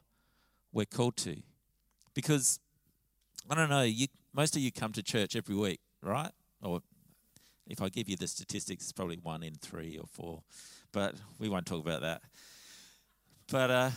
we're 0.72 0.86
called 0.86 1.16
to. 1.16 1.36
Because 2.14 2.58
I 3.48 3.54
don't 3.54 3.70
know, 3.70 3.82
you 3.82 4.06
most 4.32 4.56
of 4.56 4.62
you 4.62 4.70
come 4.70 4.92
to 4.92 5.02
church 5.02 5.36
every 5.36 5.54
week, 5.54 5.80
right? 6.02 6.30
Or 6.62 6.80
if 7.66 7.82
I 7.82 7.88
give 7.88 8.08
you 8.08 8.16
the 8.16 8.26
statistics, 8.26 8.84
it's 8.84 8.92
probably 8.92 9.18
one 9.22 9.42
in 9.42 9.54
three 9.54 9.98
or 9.98 10.06
four, 10.06 10.42
but 10.92 11.14
we 11.38 11.48
won't 11.48 11.66
talk 11.66 11.80
about 11.80 12.00
that. 12.00 12.22
But 13.50 13.70
uh, 13.70 13.90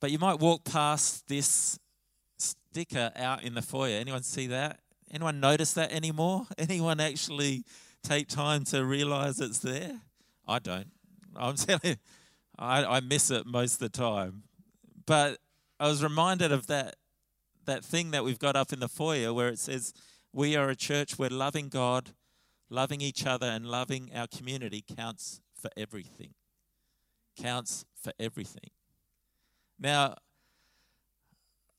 but 0.00 0.10
you 0.10 0.18
might 0.18 0.40
walk 0.40 0.64
past 0.64 1.28
this 1.28 1.78
sticker 2.38 3.12
out 3.16 3.42
in 3.42 3.54
the 3.54 3.62
foyer. 3.62 3.98
Anyone 3.98 4.22
see 4.22 4.48
that? 4.48 4.80
Anyone 5.12 5.40
notice 5.40 5.74
that 5.74 5.92
anymore? 5.92 6.46
Anyone 6.58 7.00
actually 7.00 7.64
take 8.02 8.28
time 8.28 8.64
to 8.64 8.84
realize 8.84 9.40
it's 9.40 9.58
there? 9.58 10.00
I 10.46 10.58
don't. 10.58 10.88
I'm 11.36 11.54
telling 11.56 11.80
you, 11.84 11.96
I, 12.58 12.84
I 12.84 13.00
miss 13.00 13.30
it 13.30 13.46
most 13.46 13.74
of 13.74 13.80
the 13.80 13.88
time. 13.90 14.42
But 15.06 15.38
I 15.78 15.88
was 15.88 16.02
reminded 16.02 16.52
of 16.52 16.66
that 16.68 16.96
that 17.64 17.84
thing 17.84 18.10
that 18.10 18.24
we've 18.24 18.40
got 18.40 18.56
up 18.56 18.72
in 18.72 18.80
the 18.80 18.88
foyer 18.88 19.32
where 19.32 19.48
it 19.48 19.58
says 19.58 19.94
we 20.32 20.56
are 20.56 20.68
a 20.70 20.76
church 20.76 21.18
where 21.18 21.30
loving 21.30 21.68
God, 21.68 22.10
loving 22.70 23.00
each 23.00 23.26
other, 23.26 23.46
and 23.46 23.66
loving 23.66 24.10
our 24.14 24.26
community 24.26 24.82
counts 24.96 25.40
for 25.54 25.70
everything. 25.76 26.34
Counts 27.36 27.84
for 27.94 28.12
everything. 28.18 28.70
Now, 29.78 30.16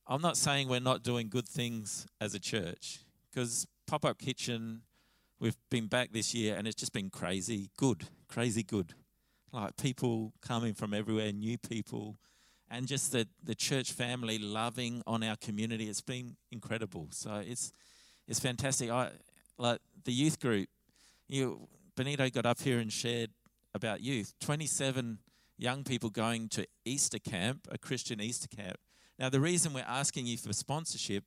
I'm 0.06 0.22
not 0.22 0.38
saying 0.38 0.68
we're 0.68 0.80
not 0.80 1.04
doing 1.04 1.30
good 1.30 1.48
things 1.48 2.06
as 2.20 2.36
a 2.36 2.40
church 2.40 3.00
because 3.30 3.66
Pop 3.88 4.06
Up 4.06 4.18
Kitchen, 4.20 4.82
we've 5.40 5.58
been 5.70 5.88
back 5.88 6.12
this 6.12 6.34
year 6.34 6.56
and 6.56 6.68
it's 6.68 6.76
just 6.76 6.94
been 6.94 7.10
crazy 7.10 7.70
good, 7.78 8.04
crazy 8.28 8.64
good. 8.64 8.94
Like 9.52 9.78
people 9.78 10.34
coming 10.42 10.74
from 10.74 10.94
everywhere, 10.94 11.32
new 11.32 11.58
people, 11.58 12.18
and 12.70 12.88
just 12.88 13.12
the, 13.12 13.28
the 13.44 13.56
church 13.56 13.92
family 13.92 14.40
loving 14.40 15.04
on 15.06 15.24
our 15.24 15.36
community. 15.36 15.88
It's 15.88 16.02
been 16.02 16.36
incredible. 16.52 17.08
So 17.12 17.36
it's 17.46 17.72
it's 18.28 18.40
fantastic. 18.40 18.90
I 18.90 19.12
like 19.58 19.80
the 20.04 20.14
youth 20.14 20.40
group. 20.40 20.70
You 21.28 21.68
Benito 21.96 22.30
got 22.30 22.46
up 22.46 22.62
here 22.62 22.80
and 22.80 22.92
shared 22.92 23.32
about 23.74 24.02
youth. 24.02 24.34
Twenty 24.40 24.66
seven 24.66 25.20
young 25.58 25.84
people 25.84 26.10
going 26.10 26.50
to 26.50 26.66
Easter 26.86 27.20
camp, 27.20 27.68
a 27.72 27.78
Christian 27.78 28.20
Easter 28.22 28.48
camp. 28.48 28.78
Now 29.20 29.30
the 29.30 29.40
reason 29.40 29.74
we're 29.74 29.86
asking 29.88 30.26
you 30.26 30.38
for 30.38 30.54
sponsorship 30.54 31.24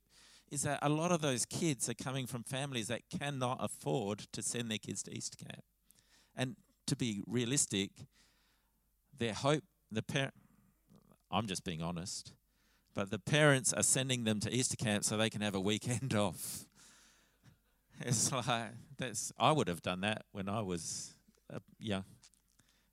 is 0.49 0.63
that 0.63 0.79
a 0.81 0.89
lot 0.89 1.11
of 1.11 1.21
those 1.21 1.45
kids 1.45 1.89
are 1.89 1.93
coming 1.93 2.25
from 2.25 2.43
families 2.43 2.87
that 2.87 3.01
cannot 3.09 3.57
afford 3.59 4.19
to 4.31 4.41
send 4.41 4.71
their 4.71 4.77
kids 4.77 5.03
to 5.03 5.11
Easter 5.11 5.37
camp. 5.43 5.63
And 6.35 6.55
to 6.85 6.95
be 6.95 7.21
realistic, 7.27 7.91
their 9.17 9.33
hope, 9.33 9.63
the 9.91 10.01
parent, 10.01 10.33
I'm 11.29 11.47
just 11.47 11.63
being 11.65 11.81
honest, 11.81 12.31
but 12.93 13.11
the 13.11 13.19
parents 13.19 13.73
are 13.73 13.83
sending 13.83 14.23
them 14.23 14.39
to 14.39 14.53
Easter 14.53 14.77
camp 14.77 15.03
so 15.03 15.17
they 15.17 15.29
can 15.29 15.41
have 15.41 15.55
a 15.55 15.59
weekend 15.59 16.15
off. 16.15 16.66
It's 18.05 18.31
like 18.31 18.73
that's 18.97 19.31
I 19.39 19.51
would 19.51 19.67
have 19.67 19.81
done 19.81 20.01
that 20.01 20.25
when 20.31 20.47
I 20.47 20.61
was 20.61 21.13
uh, 21.51 21.59
young. 21.79 22.05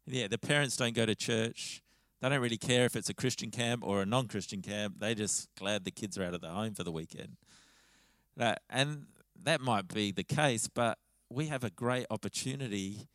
Yeah, 0.07 0.29
the 0.29 0.39
parents 0.39 0.77
don't 0.77 0.95
go 0.95 1.05
to 1.07 1.15
church. 1.15 1.83
They 2.21 2.29
don't 2.29 2.41
really 2.41 2.57
care 2.57 2.87
if 2.87 2.97
it's 2.97 3.11
a 3.11 3.15
Christian 3.15 3.51
camp 3.51 3.85
or 3.85 4.01
a 4.01 4.07
non-Christian 4.07 4.63
camp. 4.63 4.99
They 4.99 5.15
just 5.15 5.49
glad 5.59 5.85
the 5.85 5.91
kids 5.91 6.17
are 6.17 6.25
out 6.25 6.33
of 6.33 6.41
the 6.41 6.49
home 6.49 6.75
for 6.75 6.85
the 6.85 6.93
weekend. 6.93 7.37
And 8.71 9.07
that 9.43 9.61
might 9.61 9.89
be 9.89 10.11
the 10.11 10.25
case, 10.25 10.69
but 10.69 10.99
we 11.31 11.47
have 11.47 11.65
a 11.65 11.71
great 11.71 12.07
opportunity 12.11 13.09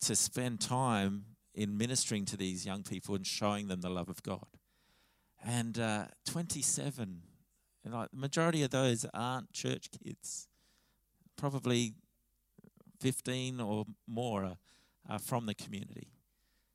to 0.00 0.16
spend 0.16 0.60
time 0.60 1.26
in 1.54 1.76
ministering 1.76 2.24
to 2.24 2.36
these 2.36 2.64
young 2.64 2.82
people 2.82 3.14
and 3.14 3.26
showing 3.26 3.68
them 3.68 3.80
the 3.80 3.90
love 3.90 4.08
of 4.08 4.22
God. 4.22 4.46
And 5.44 5.78
uh, 5.78 6.06
27, 6.26 7.22
and 7.84 7.94
like 7.94 8.10
the 8.10 8.16
majority 8.16 8.62
of 8.62 8.70
those 8.70 9.06
aren't 9.14 9.52
church 9.52 9.88
kids. 9.90 10.48
Probably 11.40 11.94
15 13.00 13.60
or 13.60 13.86
more 14.06 14.44
are, 14.44 14.56
are 15.08 15.18
from 15.18 15.46
the 15.46 15.54
community. 15.54 16.08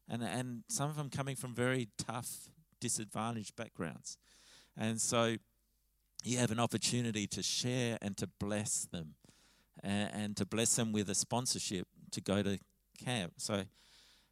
And, 0.09 0.23
and 0.23 0.63
some 0.67 0.89
of 0.89 0.95
them 0.95 1.11
coming 1.11 1.35
from 1.35 1.53
very 1.53 1.89
tough, 1.99 2.49
disadvantaged 2.79 3.55
backgrounds. 3.55 4.17
And 4.75 4.99
so 4.99 5.35
you 6.23 6.39
have 6.39 6.49
an 6.49 6.59
opportunity 6.59 7.27
to 7.27 7.43
share 7.43 7.99
and 8.01 8.17
to 8.17 8.27
bless 8.39 8.85
them 8.85 9.13
and, 9.83 10.09
and 10.13 10.37
to 10.37 10.45
bless 10.45 10.75
them 10.75 10.91
with 10.91 11.09
a 11.11 11.15
sponsorship 11.15 11.87
to 12.11 12.21
go 12.21 12.41
to 12.41 12.57
camp. 13.03 13.33
So, 13.37 13.63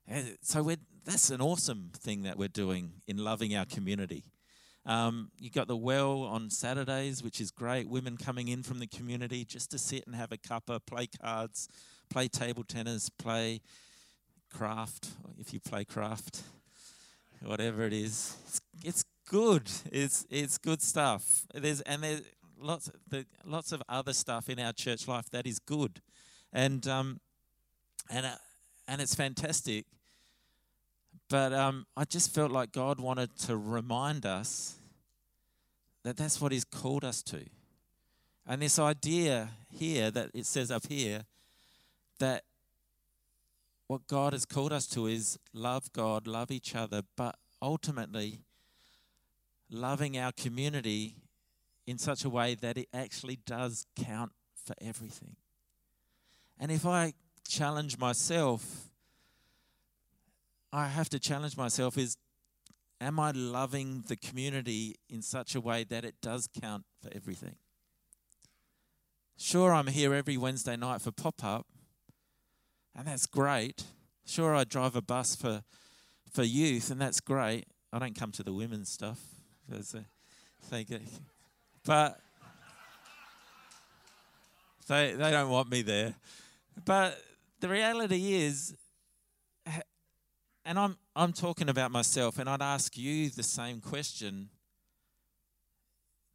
eh, 0.09 0.23
so 0.41 0.67
that's 1.05 1.29
an 1.29 1.41
awesome 1.41 1.91
thing 1.95 2.23
that 2.23 2.37
we're 2.37 2.47
doing 2.47 2.93
in 3.07 3.17
loving 3.17 3.55
our 3.55 3.65
community. 3.65 4.23
Um, 4.85 5.31
you 5.39 5.49
got 5.49 5.67
the 5.67 5.77
well 5.77 6.23
on 6.23 6.49
Saturdays, 6.49 7.23
which 7.23 7.39
is 7.39 7.51
great. 7.51 7.87
Women 7.87 8.17
coming 8.17 8.49
in 8.49 8.63
from 8.63 8.79
the 8.79 8.87
community 8.87 9.45
just 9.45 9.71
to 9.71 9.77
sit 9.77 10.05
and 10.05 10.15
have 10.15 10.31
a 10.31 10.37
cuppa, 10.37 10.79
play 10.85 11.07
cards, 11.07 11.69
play 12.09 12.27
table 12.27 12.63
tennis, 12.63 13.09
play 13.09 13.61
craft, 14.53 15.09
if 15.39 15.53
you 15.53 15.59
play 15.59 15.85
craft, 15.85 16.43
whatever 17.41 17.83
it 17.83 17.93
is. 17.93 18.35
It's, 18.47 18.61
it's 18.83 19.05
good. 19.27 19.69
It's 19.91 20.25
it's 20.29 20.57
good 20.57 20.81
stuff. 20.81 21.45
There's 21.53 21.81
and 21.81 22.03
there's 22.03 22.21
lots 22.59 22.91
the 23.09 23.25
lots 23.45 23.71
of 23.71 23.81
other 23.89 24.13
stuff 24.13 24.49
in 24.49 24.59
our 24.59 24.73
church 24.73 25.07
life 25.07 25.29
that 25.31 25.47
is 25.47 25.59
good, 25.59 26.01
and 26.51 26.85
um, 26.87 27.19
and 28.09 28.25
uh, 28.25 28.35
and 28.87 29.01
it's 29.01 29.15
fantastic. 29.15 29.85
But 31.29 31.53
um, 31.53 31.85
I 31.97 32.05
just 32.05 32.33
felt 32.33 32.51
like 32.51 32.71
God 32.71 32.99
wanted 32.99 33.35
to 33.39 33.57
remind 33.57 34.25
us 34.25 34.75
that 36.03 36.17
that's 36.17 36.39
what 36.39 36.51
He's 36.51 36.65
called 36.65 37.03
us 37.03 37.21
to, 37.23 37.45
and 38.45 38.61
this 38.61 38.77
idea 38.77 39.49
here 39.69 40.11
that 40.11 40.29
it 40.33 40.45
says 40.45 40.69
up 40.69 40.87
here 40.87 41.23
that 42.19 42.43
what 43.87 44.07
God 44.07 44.33
has 44.33 44.45
called 44.45 44.73
us 44.73 44.87
to 44.87 45.07
is 45.07 45.39
love 45.53 45.91
God, 45.93 46.27
love 46.27 46.51
each 46.51 46.75
other, 46.75 47.01
but 47.15 47.35
ultimately 47.61 48.39
loving 49.69 50.17
our 50.17 50.31
community 50.31 51.15
in 51.85 51.97
such 51.97 52.23
a 52.23 52.29
way 52.29 52.55
that 52.55 52.77
it 52.77 52.87
actually 52.93 53.39
does 53.45 53.85
count 53.95 54.31
for 54.65 54.75
everything. 54.81 55.35
And 56.59 56.71
if 56.71 56.85
I 56.85 57.13
challenge 57.47 57.97
myself, 57.97 58.89
I 60.75 60.87
have 60.87 61.07
to 61.09 61.19
challenge 61.19 61.55
myself 61.55 61.99
is 61.99 62.17
am 62.99 63.19
I 63.19 63.29
loving 63.29 64.03
the 64.07 64.15
community 64.15 64.95
in 65.07 65.21
such 65.21 65.53
a 65.53 65.61
way 65.61 65.83
that 65.83 66.03
it 66.03 66.15
does 66.19 66.49
count 66.59 66.83
for 66.99 67.11
everything? 67.15 67.55
Sure, 69.37 69.71
I'm 69.71 69.85
here 69.85 70.15
every 70.15 70.35
Wednesday 70.35 70.75
night 70.75 71.01
for 71.01 71.11
pop 71.11 71.43
up, 71.43 71.67
and 72.95 73.07
that's 73.07 73.27
great. 73.27 73.83
Sure, 74.25 74.55
I 74.55 74.63
drive 74.63 74.95
a 74.95 75.01
bus 75.01 75.35
for, 75.35 75.63
for 76.31 76.43
youth, 76.43 76.89
and 76.89 76.99
that's 76.99 77.19
great. 77.19 77.65
I 77.91 77.99
don't 77.99 78.17
come 78.17 78.31
to 78.31 78.43
the 78.43 78.53
women's 78.53 78.89
stuff. 78.89 79.19
They 80.71 80.83
get, 80.85 81.01
but 81.85 82.19
they, 84.87 85.13
they 85.13 85.31
don't 85.31 85.49
want 85.49 85.69
me 85.69 85.83
there. 85.83 86.15
But 86.83 87.21
the 87.59 87.69
reality 87.69 88.33
is, 88.33 88.75
and 90.65 90.79
I'm, 90.79 90.97
I'm 91.15 91.33
talking 91.33 91.69
about 91.69 91.91
myself, 91.91 92.39
and 92.39 92.49
I'd 92.49 92.61
ask 92.61 92.97
you 92.97 93.29
the 93.29 93.43
same 93.43 93.81
question 93.81 94.49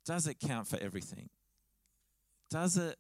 Does 0.04 0.26
it 0.26 0.38
count 0.40 0.66
for 0.66 0.78
everything? 0.80 1.28
Does 2.50 2.76
it, 2.76 2.97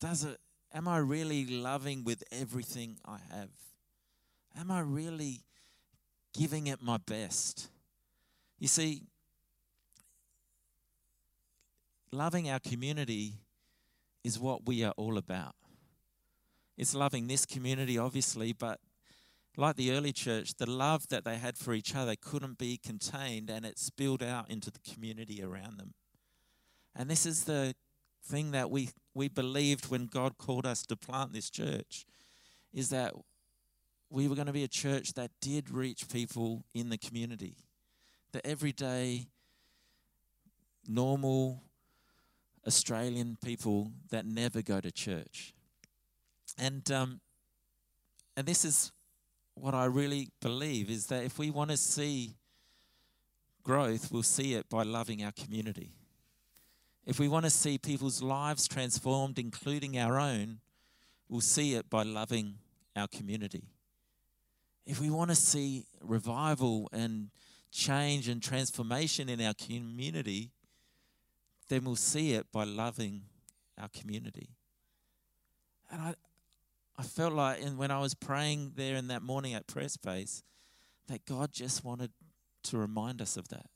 does 0.00 0.24
it, 0.24 0.38
am 0.72 0.86
I 0.86 0.98
really 0.98 1.46
loving 1.46 2.04
with 2.04 2.22
everything 2.30 2.96
I 3.04 3.18
have? 3.32 3.50
Am 4.58 4.70
I 4.70 4.80
really 4.80 5.40
giving 6.36 6.68
it 6.68 6.80
my 6.80 6.98
best? 6.98 7.68
You 8.58 8.68
see, 8.68 9.02
loving 12.12 12.50
our 12.50 12.60
community 12.60 13.34
is 14.24 14.38
what 14.38 14.66
we 14.66 14.84
are 14.84 14.94
all 14.96 15.18
about. 15.18 15.54
It's 16.76 16.94
loving 16.94 17.26
this 17.26 17.44
community, 17.44 17.98
obviously, 17.98 18.52
but 18.52 18.78
like 19.58 19.76
the 19.76 19.92
early 19.92 20.12
church, 20.12 20.54
the 20.54 20.70
love 20.70 21.08
that 21.08 21.24
they 21.24 21.36
had 21.36 21.58
for 21.58 21.74
each 21.74 21.94
other 21.94 22.14
couldn't 22.20 22.58
be 22.58 22.76
contained 22.76 23.50
and 23.50 23.66
it 23.66 23.78
spilled 23.78 24.22
out 24.22 24.48
into 24.48 24.70
the 24.70 24.78
community 24.78 25.42
around 25.42 25.78
them. 25.78 25.94
And 26.94 27.10
this 27.10 27.26
is 27.26 27.44
the 27.44 27.74
thing 28.24 28.52
that 28.52 28.70
we, 28.70 28.90
we 29.14 29.28
believed 29.28 29.90
when 29.90 30.06
God 30.06 30.38
called 30.38 30.64
us 30.64 30.84
to 30.86 30.96
plant 30.96 31.32
this 31.32 31.50
church 31.50 32.06
is 32.72 32.90
that 32.90 33.14
we 34.10 34.28
were 34.28 34.36
going 34.36 34.46
to 34.46 34.52
be 34.52 34.64
a 34.64 34.68
church 34.68 35.14
that 35.14 35.32
did 35.40 35.70
reach 35.70 36.08
people 36.08 36.64
in 36.72 36.88
the 36.88 36.98
community. 36.98 37.56
The 38.32 38.46
everyday, 38.46 39.26
normal, 40.86 41.62
Australian 42.66 43.38
people 43.44 43.90
that 44.10 44.24
never 44.24 44.62
go 44.62 44.80
to 44.80 44.92
church. 44.92 45.52
And 46.56 46.90
um, 46.90 47.20
and 48.36 48.46
this 48.46 48.64
is 48.64 48.92
what 49.60 49.74
I 49.74 49.84
really 49.86 50.30
believe 50.40 50.90
is 50.90 51.06
that 51.06 51.24
if 51.24 51.38
we 51.38 51.50
want 51.50 51.70
to 51.70 51.76
see 51.76 52.34
growth, 53.62 54.10
we'll 54.10 54.22
see 54.22 54.54
it 54.54 54.68
by 54.68 54.82
loving 54.82 55.22
our 55.22 55.32
community. 55.32 55.92
If 57.04 57.18
we 57.18 57.28
want 57.28 57.44
to 57.44 57.50
see 57.50 57.78
people's 57.78 58.22
lives 58.22 58.68
transformed, 58.68 59.38
including 59.38 59.98
our 59.98 60.18
own, 60.18 60.60
we'll 61.28 61.40
see 61.40 61.74
it 61.74 61.88
by 61.88 62.02
loving 62.02 62.56
our 62.96 63.08
community. 63.08 63.64
If 64.86 65.00
we 65.00 65.10
want 65.10 65.30
to 65.30 65.36
see 65.36 65.84
revival 66.02 66.88
and 66.92 67.30
change 67.70 68.28
and 68.28 68.42
transformation 68.42 69.28
in 69.28 69.40
our 69.40 69.54
community, 69.54 70.50
then 71.68 71.84
we'll 71.84 71.96
see 71.96 72.32
it 72.32 72.50
by 72.52 72.64
loving 72.64 73.22
our 73.80 73.88
community. 73.88 74.48
And 75.90 76.00
I, 76.00 76.14
I 76.98 77.04
felt 77.04 77.32
like 77.32 77.60
in, 77.60 77.76
when 77.78 77.92
I 77.92 78.00
was 78.00 78.14
praying 78.14 78.72
there 78.74 78.96
in 78.96 79.06
that 79.08 79.22
morning 79.22 79.54
at 79.54 79.68
prayer 79.68 79.88
space, 79.88 80.42
that 81.06 81.24
God 81.24 81.52
just 81.52 81.84
wanted 81.84 82.10
to 82.64 82.76
remind 82.76 83.22
us 83.22 83.36
of 83.36 83.48
that. 83.48 83.66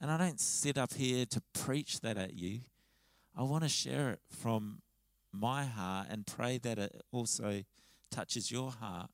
And 0.00 0.10
I 0.10 0.16
don't 0.16 0.40
sit 0.40 0.78
up 0.78 0.94
here 0.94 1.26
to 1.26 1.42
preach 1.52 2.00
that 2.00 2.16
at 2.16 2.34
you. 2.34 2.60
I 3.36 3.42
want 3.42 3.64
to 3.64 3.68
share 3.68 4.10
it 4.10 4.20
from 4.30 4.80
my 5.30 5.64
heart 5.64 6.08
and 6.10 6.26
pray 6.26 6.58
that 6.58 6.78
it 6.78 7.02
also 7.12 7.62
touches 8.10 8.50
your 8.50 8.70
heart 8.70 9.10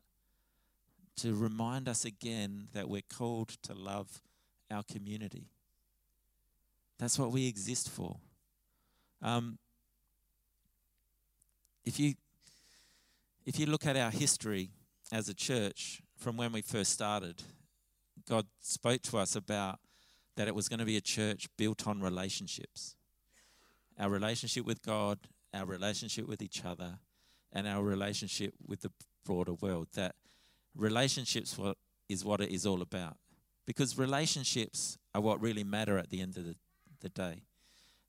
to 1.16 1.34
remind 1.34 1.88
us 1.88 2.04
again 2.04 2.68
that 2.72 2.88
we're 2.88 3.02
called 3.02 3.48
to 3.64 3.74
love 3.74 4.22
our 4.70 4.84
community. 4.84 5.48
That's 6.98 7.18
what 7.18 7.32
we 7.32 7.48
exist 7.48 7.90
for. 7.90 8.16
Um, 9.20 9.58
if 11.84 11.98
you 11.98 12.14
if 13.48 13.58
you 13.58 13.64
look 13.64 13.86
at 13.86 13.96
our 13.96 14.10
history 14.10 14.68
as 15.10 15.30
a 15.30 15.34
church 15.34 16.02
from 16.18 16.36
when 16.36 16.52
we 16.52 16.60
first 16.60 16.92
started, 16.92 17.42
God 18.28 18.44
spoke 18.60 19.00
to 19.04 19.16
us 19.16 19.34
about 19.34 19.78
that 20.36 20.48
it 20.48 20.54
was 20.54 20.68
going 20.68 20.80
to 20.80 20.84
be 20.84 20.98
a 20.98 21.00
church 21.00 21.48
built 21.56 21.86
on 21.86 22.02
relationships. 22.02 22.94
Our 23.98 24.10
relationship 24.10 24.66
with 24.66 24.82
God, 24.82 25.18
our 25.54 25.64
relationship 25.64 26.28
with 26.28 26.42
each 26.42 26.62
other, 26.62 26.98
and 27.50 27.66
our 27.66 27.82
relationship 27.82 28.52
with 28.66 28.82
the 28.82 28.90
broader 29.24 29.54
world. 29.54 29.88
That 29.94 30.14
relationships 30.76 31.58
is 32.06 32.26
what 32.26 32.42
it 32.42 32.50
is 32.50 32.66
all 32.66 32.82
about. 32.82 33.16
Because 33.64 33.96
relationships 33.96 34.98
are 35.14 35.22
what 35.22 35.40
really 35.40 35.64
matter 35.64 35.96
at 35.96 36.10
the 36.10 36.20
end 36.20 36.36
of 36.36 36.44
the, 36.44 36.56
the 37.00 37.08
day. 37.08 37.44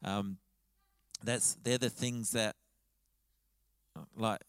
Um, 0.04 0.40
that's 1.24 1.56
they're 1.64 1.78
the 1.78 1.90
things 1.90 2.32
that, 2.32 2.58
like 4.18 4.42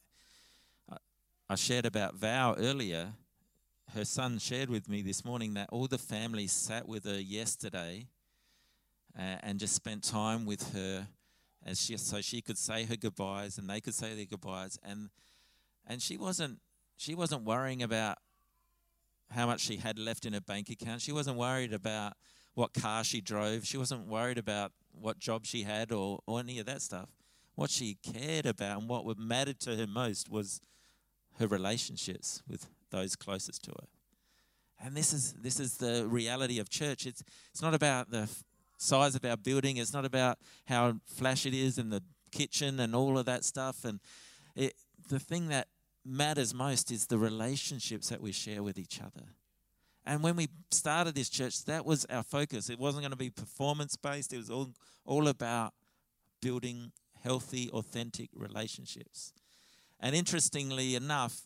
I 1.50 1.56
shared 1.56 1.84
about 1.84 2.14
Val 2.14 2.54
earlier. 2.60 3.14
Her 3.92 4.04
son 4.04 4.38
shared 4.38 4.70
with 4.70 4.88
me 4.88 5.02
this 5.02 5.24
morning 5.24 5.54
that 5.54 5.68
all 5.72 5.88
the 5.88 5.98
family 5.98 6.46
sat 6.46 6.86
with 6.86 7.04
her 7.06 7.18
yesterday 7.18 8.06
uh, 9.18 9.38
and 9.42 9.58
just 9.58 9.74
spent 9.74 10.04
time 10.04 10.46
with 10.46 10.72
her 10.74 11.08
as 11.66 11.82
she 11.82 11.96
so 11.96 12.20
she 12.20 12.40
could 12.40 12.56
say 12.56 12.84
her 12.84 12.94
goodbyes 12.94 13.58
and 13.58 13.68
they 13.68 13.80
could 13.80 13.94
say 13.94 14.14
their 14.14 14.26
goodbyes 14.26 14.78
and 14.84 15.10
and 15.88 16.00
she 16.00 16.16
wasn't 16.16 16.60
she 16.96 17.16
wasn't 17.16 17.42
worrying 17.42 17.82
about 17.82 18.18
how 19.30 19.46
much 19.46 19.58
she 19.58 19.78
had 19.78 19.98
left 19.98 20.24
in 20.24 20.34
her 20.34 20.40
bank 20.40 20.70
account. 20.70 21.00
She 21.00 21.10
wasn't 21.10 21.36
worried 21.36 21.72
about 21.72 22.12
what 22.54 22.74
car 22.74 23.02
she 23.02 23.20
drove. 23.20 23.66
She 23.66 23.76
wasn't 23.76 24.06
worried 24.06 24.38
about 24.38 24.70
what 24.92 25.18
job 25.18 25.44
she 25.46 25.64
had 25.64 25.90
or, 25.90 26.20
or 26.28 26.38
any 26.38 26.60
of 26.60 26.66
that 26.66 26.80
stuff. 26.80 27.08
What 27.56 27.70
she 27.70 27.96
cared 28.04 28.46
about 28.46 28.78
and 28.78 28.88
what 28.88 29.18
mattered 29.18 29.58
to 29.62 29.74
her 29.74 29.88
most 29.88 30.30
was 30.30 30.60
her 31.40 31.46
relationships 31.46 32.42
with 32.48 32.66
those 32.90 33.16
closest 33.16 33.64
to 33.64 33.70
her. 33.72 33.86
And 34.84 34.96
this 34.96 35.12
is 35.12 35.34
this 35.34 35.60
is 35.60 35.76
the 35.76 36.06
reality 36.06 36.58
of 36.58 36.70
church. 36.70 37.06
It's 37.06 37.22
it's 37.50 37.62
not 37.62 37.74
about 37.74 38.10
the 38.10 38.28
size 38.78 39.14
of 39.14 39.24
our 39.24 39.36
building. 39.36 39.76
It's 39.76 39.92
not 39.92 40.04
about 40.04 40.38
how 40.66 40.94
flash 41.06 41.44
it 41.44 41.54
is 41.54 41.76
in 41.78 41.90
the 41.90 42.02
kitchen 42.30 42.80
and 42.80 42.94
all 42.94 43.18
of 43.18 43.26
that 43.26 43.44
stuff. 43.44 43.84
And 43.84 44.00
it, 44.56 44.74
the 45.08 45.18
thing 45.18 45.48
that 45.48 45.68
matters 46.04 46.54
most 46.54 46.90
is 46.90 47.06
the 47.06 47.18
relationships 47.18 48.08
that 48.08 48.20
we 48.20 48.32
share 48.32 48.62
with 48.62 48.78
each 48.78 49.00
other. 49.00 49.26
And 50.06 50.22
when 50.22 50.36
we 50.36 50.48
started 50.70 51.14
this 51.14 51.28
church, 51.28 51.64
that 51.66 51.84
was 51.84 52.06
our 52.06 52.22
focus. 52.22 52.70
It 52.70 52.78
wasn't 52.78 53.02
going 53.02 53.10
to 53.10 53.16
be 53.16 53.30
performance 53.30 53.96
based, 53.96 54.32
it 54.32 54.38
was 54.38 54.50
all, 54.50 54.70
all 55.04 55.28
about 55.28 55.74
building 56.40 56.92
healthy, 57.22 57.68
authentic 57.70 58.30
relationships. 58.34 59.32
And 60.00 60.16
interestingly 60.16 60.94
enough, 60.94 61.42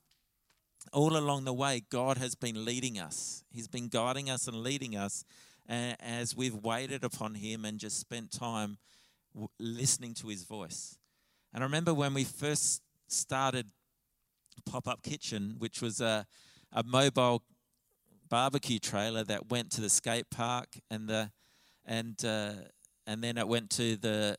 all 0.92 1.16
along 1.16 1.44
the 1.44 1.52
way, 1.52 1.82
God 1.90 2.18
has 2.18 2.34
been 2.34 2.64
leading 2.64 2.98
us. 2.98 3.44
He's 3.50 3.68
been 3.68 3.88
guiding 3.88 4.30
us 4.30 4.46
and 4.46 4.62
leading 4.62 4.96
us 4.96 5.24
as 5.68 6.36
we've 6.36 6.54
waited 6.54 7.04
upon 7.04 7.34
Him 7.34 7.64
and 7.64 7.78
just 7.78 7.98
spent 7.98 8.30
time 8.30 8.78
listening 9.58 10.14
to 10.14 10.28
His 10.28 10.44
voice. 10.44 10.96
And 11.52 11.62
I 11.62 11.66
remember 11.66 11.92
when 11.92 12.14
we 12.14 12.24
first 12.24 12.82
started 13.08 13.66
pop 14.66 14.86
up 14.86 15.02
kitchen, 15.02 15.56
which 15.58 15.82
was 15.82 16.00
a, 16.00 16.26
a 16.72 16.82
mobile 16.84 17.42
barbecue 18.28 18.78
trailer 18.78 19.24
that 19.24 19.50
went 19.50 19.70
to 19.72 19.80
the 19.80 19.90
skate 19.90 20.30
park 20.30 20.68
and 20.90 21.08
the 21.08 21.30
and 21.84 22.24
uh, 22.24 22.52
and 23.06 23.22
then 23.22 23.36
it 23.36 23.46
went 23.46 23.70
to 23.70 23.96
the 23.96 24.36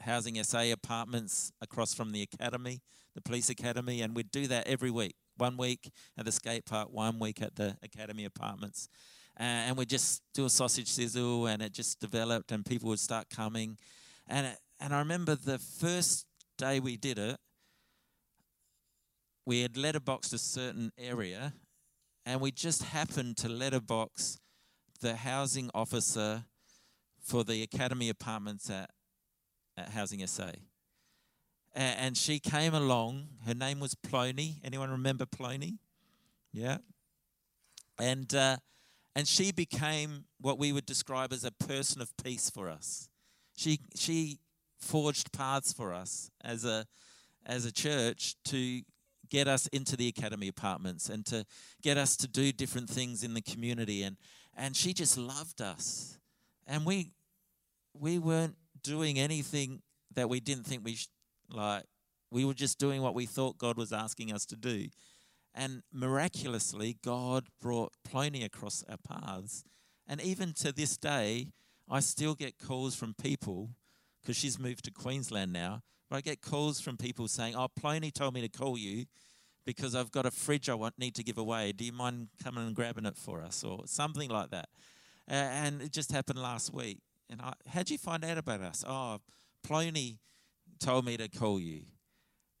housing 0.00 0.42
SA 0.42 0.72
apartments 0.72 1.52
across 1.60 1.92
from 1.92 2.12
the 2.12 2.22
academy, 2.22 2.80
the 3.16 3.20
police 3.20 3.50
academy, 3.50 4.02
and 4.02 4.14
we'd 4.14 4.30
do 4.30 4.46
that 4.46 4.68
every 4.68 4.92
week. 4.92 5.16
One 5.36 5.56
week 5.56 5.90
at 6.16 6.24
the 6.24 6.30
skate 6.32 6.64
park, 6.64 6.88
one 6.92 7.18
week 7.18 7.42
at 7.42 7.56
the 7.56 7.76
academy 7.82 8.24
apartments, 8.24 8.88
uh, 9.38 9.42
and 9.42 9.76
we'd 9.76 9.88
just 9.88 10.22
do 10.32 10.44
a 10.44 10.50
sausage 10.50 10.86
sizzle, 10.86 11.46
and 11.48 11.60
it 11.60 11.72
just 11.72 11.98
developed, 11.98 12.52
and 12.52 12.64
people 12.64 12.88
would 12.90 13.00
start 13.00 13.28
coming, 13.28 13.76
and 14.28 14.46
it, 14.46 14.58
and 14.78 14.94
I 14.94 15.00
remember 15.00 15.34
the 15.34 15.58
first 15.58 16.26
day 16.56 16.78
we 16.78 16.96
did 16.96 17.18
it, 17.18 17.38
we 19.44 19.62
had 19.62 19.74
letterboxed 19.74 20.32
a 20.32 20.38
certain 20.38 20.92
area 20.98 21.52
and 22.26 22.40
we 22.40 22.50
just 22.50 22.82
happened 22.82 23.36
to 23.38 23.48
letterbox 23.48 24.40
the 25.00 25.14
housing 25.14 25.70
officer 25.72 26.44
for 27.20 27.44
the 27.44 27.62
academy 27.62 28.08
apartments 28.08 28.68
at, 28.68 28.90
at 29.76 29.90
Housing 29.90 30.26
SA. 30.26 30.50
And 31.76 32.16
she 32.16 32.38
came 32.38 32.72
along. 32.74 33.28
Her 33.46 33.52
name 33.52 33.80
was 33.80 33.94
Plony. 33.94 34.54
Anyone 34.64 34.90
remember 34.90 35.26
Plony? 35.26 35.76
Yeah. 36.50 36.78
And 37.98 38.34
uh, 38.34 38.56
and 39.14 39.28
she 39.28 39.52
became 39.52 40.24
what 40.40 40.58
we 40.58 40.72
would 40.72 40.86
describe 40.86 41.32
as 41.34 41.44
a 41.44 41.50
person 41.50 42.00
of 42.00 42.16
peace 42.16 42.48
for 42.48 42.70
us. 42.70 43.10
She 43.56 43.80
she 43.94 44.38
forged 44.80 45.32
paths 45.32 45.72
for 45.72 45.92
us 45.92 46.30
as 46.42 46.64
a 46.64 46.86
as 47.44 47.64
a 47.64 47.72
church 47.72 48.36
to 48.46 48.82
get 49.28 49.48
us 49.48 49.66
into 49.68 49.96
the 49.96 50.08
academy 50.08 50.48
apartments 50.48 51.08
and 51.08 51.26
to 51.26 51.44
get 51.82 51.98
us 51.98 52.16
to 52.16 52.28
do 52.28 52.52
different 52.52 52.88
things 52.88 53.22
in 53.22 53.34
the 53.34 53.40
community 53.40 54.02
and 54.02 54.16
and 54.56 54.76
she 54.76 54.92
just 54.92 55.18
loved 55.18 55.60
us 55.60 56.18
and 56.66 56.84
we 56.84 57.10
we 57.98 58.18
weren't 58.18 58.56
doing 58.82 59.18
anything 59.18 59.82
that 60.14 60.28
we 60.28 60.40
didn't 60.40 60.64
think 60.64 60.84
we 60.84 60.94
sh- 60.94 61.08
like 61.50 61.84
we 62.30 62.44
were 62.44 62.54
just 62.54 62.78
doing 62.78 63.02
what 63.02 63.14
we 63.14 63.26
thought 63.26 63.58
God 63.58 63.76
was 63.76 63.92
asking 63.92 64.32
us 64.32 64.44
to 64.46 64.56
do 64.56 64.88
and 65.54 65.82
miraculously 65.92 66.98
God 67.02 67.46
brought 67.60 67.92
Plony 68.08 68.44
across 68.44 68.84
our 68.88 68.98
paths 68.98 69.64
and 70.06 70.20
even 70.20 70.52
to 70.54 70.72
this 70.72 70.96
day 70.96 71.52
I 71.88 72.00
still 72.00 72.34
get 72.34 72.58
calls 72.58 72.94
from 72.94 73.14
people 73.14 73.70
because 74.20 74.36
she's 74.36 74.58
moved 74.58 74.84
to 74.84 74.90
Queensland 74.90 75.52
now 75.52 75.82
but 76.08 76.16
I 76.16 76.20
get 76.20 76.40
calls 76.40 76.80
from 76.80 76.96
people 76.96 77.28
saying, 77.28 77.56
"Oh, 77.56 77.68
Plony 77.68 78.12
told 78.12 78.34
me 78.34 78.40
to 78.40 78.48
call 78.48 78.78
you 78.78 79.06
because 79.64 79.94
I've 79.94 80.12
got 80.12 80.26
a 80.26 80.30
fridge 80.30 80.68
I 80.68 80.74
want 80.74 80.98
need 80.98 81.14
to 81.16 81.24
give 81.24 81.38
away. 81.38 81.72
Do 81.72 81.84
you 81.84 81.92
mind 81.92 82.28
coming 82.42 82.66
and 82.66 82.76
grabbing 82.76 83.06
it 83.06 83.16
for 83.16 83.42
us, 83.42 83.64
or 83.64 83.86
something 83.86 84.30
like 84.30 84.50
that?" 84.50 84.68
And 85.26 85.82
it 85.82 85.92
just 85.92 86.12
happened 86.12 86.40
last 86.40 86.72
week. 86.72 87.00
And 87.28 87.40
I, 87.42 87.54
how'd 87.66 87.90
you 87.90 87.98
find 87.98 88.24
out 88.24 88.38
about 88.38 88.60
us? 88.60 88.84
Oh, 88.86 89.18
Plony 89.66 90.18
told 90.78 91.04
me 91.04 91.16
to 91.16 91.28
call 91.28 91.60
you. 91.60 91.82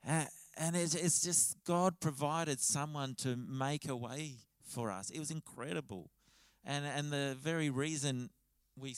And 0.04 0.74
it's, 0.74 0.94
it's 0.94 1.20
just 1.20 1.56
God 1.64 2.00
provided 2.00 2.60
someone 2.60 3.14
to 3.16 3.36
make 3.36 3.88
a 3.88 3.96
way 3.96 4.36
for 4.62 4.90
us. 4.90 5.10
It 5.10 5.18
was 5.18 5.30
incredible. 5.30 6.10
And, 6.64 6.84
and 6.84 7.12
the 7.12 7.36
very 7.40 7.70
reason 7.70 8.30
we 8.76 8.94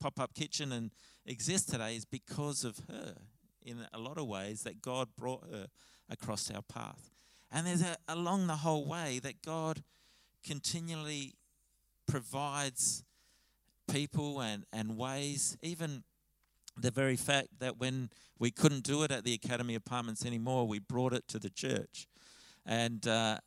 pop 0.00 0.20
up 0.20 0.34
kitchen 0.34 0.72
and 0.72 0.90
exist 1.26 1.70
today 1.70 1.96
is 1.96 2.04
because 2.04 2.64
of 2.64 2.80
her 2.88 3.14
in 3.62 3.78
a 3.92 3.98
lot 3.98 4.18
of 4.18 4.26
ways 4.26 4.62
that 4.62 4.82
God 4.82 5.08
brought 5.16 5.44
her 5.50 5.66
across 6.10 6.50
our 6.50 6.62
path. 6.62 7.10
And 7.50 7.66
there's 7.66 7.82
a, 7.82 7.96
along 8.08 8.46
the 8.46 8.56
whole 8.56 8.86
way 8.86 9.20
that 9.22 9.42
God 9.42 9.82
continually 10.44 11.34
provides 12.06 13.04
people 13.90 14.40
and, 14.40 14.64
and 14.72 14.96
ways, 14.96 15.56
even 15.62 16.02
the 16.76 16.90
very 16.90 17.16
fact 17.16 17.48
that 17.60 17.78
when 17.78 18.10
we 18.38 18.50
couldn't 18.50 18.84
do 18.84 19.02
it 19.02 19.10
at 19.10 19.24
the 19.24 19.34
Academy 19.34 19.74
Apartments 19.74 20.24
anymore, 20.24 20.66
we 20.66 20.78
brought 20.78 21.12
it 21.12 21.26
to 21.28 21.38
the 21.38 21.50
church. 21.50 22.06
And 22.66 23.06
uh, 23.06 23.38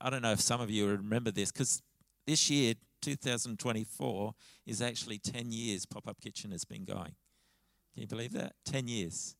I 0.00 0.10
don't 0.10 0.22
know 0.22 0.32
if 0.32 0.40
some 0.40 0.60
of 0.60 0.70
you 0.70 0.88
remember 0.88 1.30
this 1.30 1.52
because 1.52 1.82
this 2.26 2.50
year, 2.50 2.74
2024, 3.02 4.34
is 4.66 4.82
actually 4.82 5.18
10 5.18 5.52
years 5.52 5.86
Pop 5.86 6.08
Up 6.08 6.20
Kitchen 6.20 6.50
has 6.50 6.64
been 6.64 6.84
going. 6.84 7.14
Can 7.94 8.02
you 8.02 8.06
believe 8.06 8.32
that? 8.32 8.52
10 8.64 8.88
years. 8.88 9.36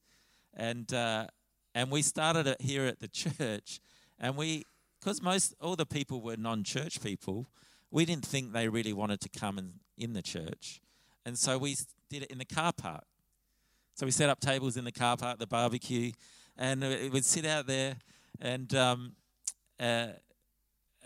And, 0.55 0.93
uh, 0.93 1.27
and 1.75 1.91
we 1.91 2.03
started 2.03 2.47
it 2.47 2.61
here 2.63 2.87
at 2.87 3.01
the 3.01 3.09
church, 3.09 3.81
and 4.19 4.37
we, 4.37 4.65
because 4.99 5.21
most, 5.21 5.55
all 5.61 5.77
the 5.77 5.85
people 5.85 6.23
were 6.23 6.37
non 6.37 6.65
church 6.65 7.03
people, 7.03 7.47
we 7.91 8.05
didn't 8.05 8.25
think 8.25 8.53
they 8.53 8.69
really 8.69 8.93
wanted 8.93 9.21
to 9.21 9.29
come 9.29 9.59
in, 9.59 9.73
in 9.99 10.15
the 10.15 10.23
church. 10.23 10.81
And 11.25 11.39
so 11.39 11.59
we 11.59 11.77
did 12.09 12.23
it 12.23 12.31
in 12.31 12.39
the 12.39 12.45
car 12.45 12.73
park. 12.73 13.05
So 13.97 14.05
we 14.05 14.13
set 14.13 14.29
up 14.29 14.41
tables 14.41 14.77
in 14.77 14.85
the 14.85 14.93
car 14.93 15.17
park, 15.17 15.39
the 15.39 15.47
barbecue, 15.47 16.13
and 16.59 16.85
it 16.85 17.11
would 17.11 17.25
sit 17.25 17.47
out 17.47 17.67
there, 17.67 17.97
and 18.43 18.75
um, 18.75 19.13
uh, 19.81 20.09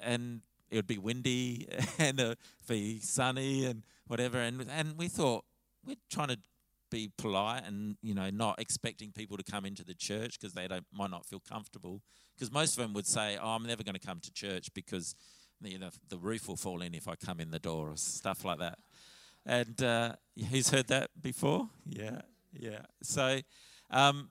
and 0.02 0.40
it 0.72 0.74
would 0.74 0.88
be 0.88 0.98
windy 0.98 1.68
and 2.00 2.20
uh, 2.20 2.34
be 2.66 2.98
sunny 2.98 3.64
and 3.66 3.84
whatever. 4.08 4.38
And 4.38 4.66
and 4.68 4.98
we 4.98 5.06
thought 5.06 5.44
we're 5.86 5.94
trying 6.10 6.28
to 6.28 6.38
be 6.90 7.12
polite 7.16 7.62
and 7.64 7.96
you 8.02 8.12
know 8.12 8.28
not 8.30 8.60
expecting 8.60 9.12
people 9.12 9.36
to 9.36 9.44
come 9.44 9.64
into 9.64 9.84
the 9.84 9.94
church 9.94 10.40
because 10.40 10.54
they 10.54 10.66
don't 10.66 10.84
might 10.92 11.12
not 11.12 11.24
feel 11.24 11.40
comfortable. 11.48 12.02
Because 12.34 12.52
most 12.52 12.76
of 12.76 12.82
them 12.82 12.92
would 12.94 13.06
say, 13.06 13.38
"Oh, 13.40 13.50
I'm 13.50 13.64
never 13.64 13.84
going 13.84 13.94
to 13.94 14.04
come 14.04 14.18
to 14.18 14.32
church 14.32 14.74
because 14.74 15.14
you 15.62 15.78
know 15.78 15.90
the 16.08 16.18
roof 16.18 16.48
will 16.48 16.56
fall 16.56 16.82
in 16.82 16.96
if 16.96 17.06
I 17.06 17.14
come 17.14 17.38
in 17.38 17.52
the 17.52 17.60
door 17.60 17.90
or 17.90 17.96
stuff 17.96 18.44
like 18.44 18.58
that." 18.58 18.80
And 19.46 19.80
uh, 19.80 20.16
who's 20.50 20.70
heard 20.70 20.88
that 20.88 21.10
before? 21.22 21.68
Yeah, 21.86 22.22
yeah. 22.52 22.82
So. 23.02 23.40
Um, 23.90 24.30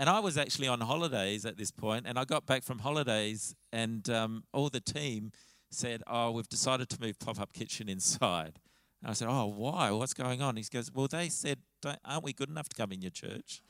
and 0.00 0.08
I 0.08 0.18
was 0.20 0.38
actually 0.38 0.66
on 0.66 0.80
holidays 0.80 1.44
at 1.44 1.58
this 1.58 1.70
point, 1.70 2.06
and 2.08 2.18
I 2.18 2.24
got 2.24 2.46
back 2.46 2.62
from 2.62 2.78
holidays, 2.78 3.54
and 3.70 4.08
um, 4.08 4.44
all 4.50 4.70
the 4.70 4.80
team 4.80 5.30
said, 5.70 6.02
"Oh, 6.06 6.30
we've 6.30 6.48
decided 6.48 6.88
to 6.88 7.00
move 7.02 7.18
pop-up 7.18 7.52
kitchen 7.52 7.86
inside." 7.86 8.58
And 9.02 9.10
I 9.10 9.12
said, 9.12 9.28
"Oh, 9.28 9.52
why? 9.54 9.90
What's 9.90 10.14
going 10.14 10.40
on?" 10.40 10.56
He 10.56 10.64
goes, 10.72 10.90
"Well, 10.90 11.06
they 11.06 11.28
said, 11.28 11.58
aren't 12.02 12.24
we 12.24 12.32
good 12.32 12.48
enough 12.48 12.70
to 12.70 12.76
come 12.76 12.92
in 12.92 13.02
your 13.02 13.10
church? 13.10 13.62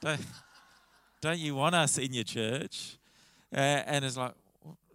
Don't, 0.00 0.20
don't 1.20 1.38
you 1.38 1.54
want 1.54 1.74
us 1.74 1.98
in 1.98 2.14
your 2.14 2.24
church?" 2.24 2.96
Uh, 3.54 3.82
and 3.84 4.02
it's 4.02 4.16
like, 4.16 4.32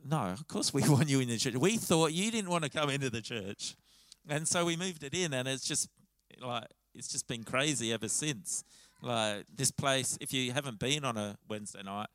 "No, 0.04 0.18
of 0.18 0.48
course 0.48 0.74
we 0.74 0.82
want 0.90 1.10
you 1.10 1.20
in 1.20 1.30
the 1.30 1.38
church. 1.38 1.54
We 1.54 1.78
thought 1.78 2.12
you 2.12 2.32
didn't 2.32 2.50
want 2.50 2.64
to 2.64 2.72
come 2.72 2.90
into 2.90 3.12
the 3.12 3.22
church, 3.22 3.76
and 4.28 4.48
so 4.48 4.66
we 4.66 4.78
moved 4.78 5.04
it 5.04 5.14
in, 5.14 5.32
and 5.32 5.48
it's 5.48 5.68
just 5.68 5.90
like 6.42 6.66
it's 6.96 7.08
just 7.08 7.28
been 7.28 7.44
crazy 7.44 7.94
ever 7.94 8.08
since." 8.08 8.64
Like 9.02 9.46
this 9.54 9.72
place, 9.72 10.18
if 10.20 10.34
you 10.34 10.52
haven't 10.52 10.80
been 10.80 11.04
on 11.04 11.18
a 11.18 11.38
Wednesday 11.48 11.84
night, 11.84 12.08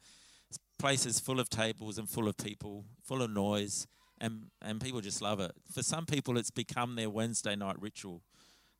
this 0.48 0.58
place 0.78 1.06
is 1.06 1.20
full 1.20 1.38
of 1.38 1.48
tables 1.48 1.98
and 1.98 2.08
full 2.08 2.26
of 2.26 2.36
people, 2.36 2.84
full 3.04 3.22
of 3.22 3.30
noise, 3.30 3.86
and, 4.20 4.46
and 4.60 4.80
people 4.80 5.00
just 5.00 5.22
love 5.22 5.40
it. 5.40 5.52
For 5.72 5.82
some 5.82 6.06
people, 6.06 6.36
it's 6.36 6.50
become 6.50 6.96
their 6.96 7.10
Wednesday 7.10 7.54
night 7.54 7.80
ritual 7.80 8.22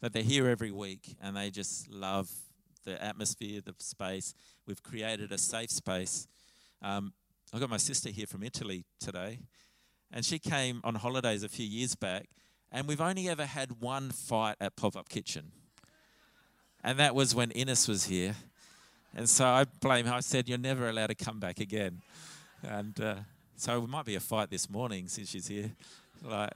that 0.01 0.13
they're 0.13 0.23
here 0.23 0.49
every 0.49 0.71
week 0.71 1.17
and 1.21 1.37
they 1.37 1.51
just 1.51 1.89
love 1.89 2.31
the 2.85 3.03
atmosphere, 3.03 3.61
the 3.65 3.75
space. 3.79 4.35
We've 4.67 4.83
created 4.83 5.33
a 5.33 5.39
safe 5.39 5.71
space. 5.71 6.27
Um, 6.83 7.13
I 7.53 7.59
got 7.59 7.71
my 7.71 7.77
sister 7.77 8.09
here 8.11 8.27
from 8.27 8.43
Italy 8.43 8.85
today, 8.99 9.41
and 10.11 10.25
she 10.25 10.39
came 10.39 10.81
on 10.85 10.95
holidays 10.95 11.43
a 11.43 11.49
few 11.49 11.67
years 11.67 11.95
back, 11.95 12.29
and 12.73 12.89
we've 12.89 13.01
only 13.01 13.29
ever 13.29 13.45
had 13.45 13.81
one 13.81 14.11
fight 14.11 14.57
at 14.61 14.77
Pop 14.77 14.97
Up 14.97 15.09
Kitchen. 15.09 15.53
And 16.83 16.99
that 16.99 17.15
was 17.15 17.35
when 17.35 17.51
Ines 17.51 17.89
was 17.89 18.07
here. 18.07 18.35
And 19.15 19.29
so 19.29 19.45
I 19.45 19.65
blame 19.81 20.07
her. 20.07 20.15
I 20.15 20.21
said, 20.21 20.49
You're 20.49 20.59
never 20.59 20.89
allowed 20.89 21.09
to 21.09 21.15
come 21.15 21.41
back 21.41 21.61
again. 21.61 22.01
And 22.63 22.99
uh, 23.01 23.17
so 23.57 23.83
it 23.83 23.89
might 23.89 24.05
be 24.05 24.15
a 24.15 24.21
fight 24.21 24.51
this 24.51 24.71
morning 24.71 25.09
since 25.09 25.31
she's 25.31 25.49
here. 25.49 25.73
Like, 26.23 26.53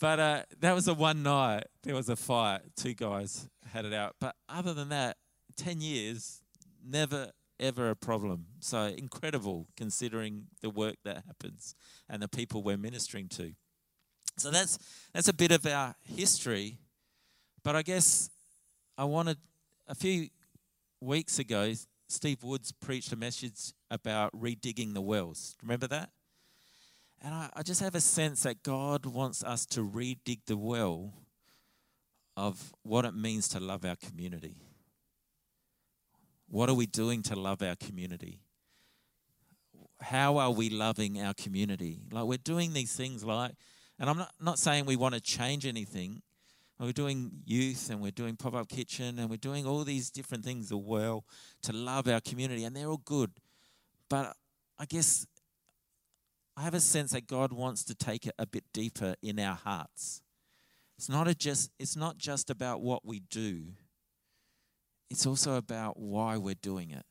but 0.00 0.18
uh, 0.18 0.42
that 0.60 0.74
was 0.74 0.88
a 0.88 0.94
one 0.94 1.22
night. 1.22 1.64
There 1.82 1.94
was 1.94 2.08
a 2.08 2.16
fight. 2.16 2.62
Two 2.76 2.94
guys 2.94 3.48
had 3.72 3.84
it 3.84 3.92
out. 3.92 4.16
But 4.20 4.34
other 4.48 4.72
than 4.72 4.88
that, 4.88 5.16
10 5.56 5.80
years, 5.80 6.40
never, 6.84 7.30
ever 7.58 7.90
a 7.90 7.96
problem. 7.96 8.46
So 8.60 8.84
incredible 8.84 9.66
considering 9.76 10.46
the 10.62 10.70
work 10.70 10.96
that 11.04 11.24
happens 11.26 11.74
and 12.08 12.22
the 12.22 12.28
people 12.28 12.62
we're 12.62 12.78
ministering 12.78 13.28
to. 13.30 13.52
So 14.38 14.50
that's, 14.50 14.78
that's 15.12 15.28
a 15.28 15.34
bit 15.34 15.52
of 15.52 15.66
our 15.66 15.94
history. 16.02 16.78
But 17.62 17.76
I 17.76 17.82
guess 17.82 18.30
I 19.00 19.04
wanted 19.04 19.38
a 19.88 19.94
few 19.94 20.28
weeks 21.00 21.38
ago, 21.38 21.72
Steve 22.06 22.44
Woods 22.44 22.70
preached 22.70 23.10
a 23.14 23.16
message 23.16 23.72
about 23.90 24.30
redigging 24.38 24.92
the 24.92 25.00
wells. 25.00 25.56
Remember 25.62 25.86
that? 25.86 26.10
And 27.22 27.32
I, 27.32 27.48
I 27.54 27.62
just 27.62 27.80
have 27.80 27.94
a 27.94 28.00
sense 28.02 28.42
that 28.42 28.62
God 28.62 29.06
wants 29.06 29.42
us 29.42 29.64
to 29.68 29.80
redig 29.80 30.40
the 30.44 30.58
well 30.58 31.14
of 32.36 32.74
what 32.82 33.06
it 33.06 33.14
means 33.14 33.48
to 33.48 33.58
love 33.58 33.86
our 33.86 33.96
community. 33.96 34.56
What 36.50 36.68
are 36.68 36.74
we 36.74 36.84
doing 36.84 37.22
to 37.22 37.36
love 37.36 37.62
our 37.62 37.76
community? 37.76 38.40
How 40.02 40.36
are 40.36 40.50
we 40.50 40.68
loving 40.68 41.22
our 41.22 41.32
community? 41.32 42.02
Like 42.12 42.24
we're 42.24 42.36
doing 42.36 42.74
these 42.74 42.94
things 42.94 43.24
like, 43.24 43.52
and 43.98 44.10
I'm 44.10 44.18
not, 44.18 44.34
not 44.38 44.58
saying 44.58 44.84
we 44.84 44.96
want 44.96 45.14
to 45.14 45.22
change 45.22 45.64
anything, 45.64 46.20
we're 46.86 46.92
doing 46.92 47.30
youth 47.44 47.90
and 47.90 48.00
we're 48.00 48.10
doing 48.10 48.36
pop 48.36 48.54
up 48.54 48.68
kitchen 48.68 49.18
and 49.18 49.28
we're 49.28 49.36
doing 49.36 49.66
all 49.66 49.84
these 49.84 50.10
different 50.10 50.44
things 50.44 50.72
as 50.72 50.78
well 50.78 51.24
to 51.62 51.72
love 51.72 52.08
our 52.08 52.20
community, 52.20 52.64
and 52.64 52.74
they're 52.74 52.88
all 52.88 53.02
good. 53.04 53.30
But 54.08 54.34
I 54.78 54.86
guess 54.86 55.26
I 56.56 56.62
have 56.62 56.74
a 56.74 56.80
sense 56.80 57.12
that 57.12 57.26
God 57.26 57.52
wants 57.52 57.84
to 57.84 57.94
take 57.94 58.26
it 58.26 58.34
a 58.38 58.46
bit 58.46 58.64
deeper 58.72 59.14
in 59.22 59.38
our 59.38 59.56
hearts. 59.56 60.22
It's 60.96 61.08
not, 61.08 61.26
just, 61.38 61.70
it's 61.78 61.96
not 61.96 62.18
just 62.18 62.50
about 62.50 62.80
what 62.80 63.04
we 63.04 63.20
do, 63.20 63.68
it's 65.10 65.26
also 65.26 65.56
about 65.56 65.98
why 65.98 66.36
we're 66.36 66.54
doing 66.54 66.90
it 66.90 67.04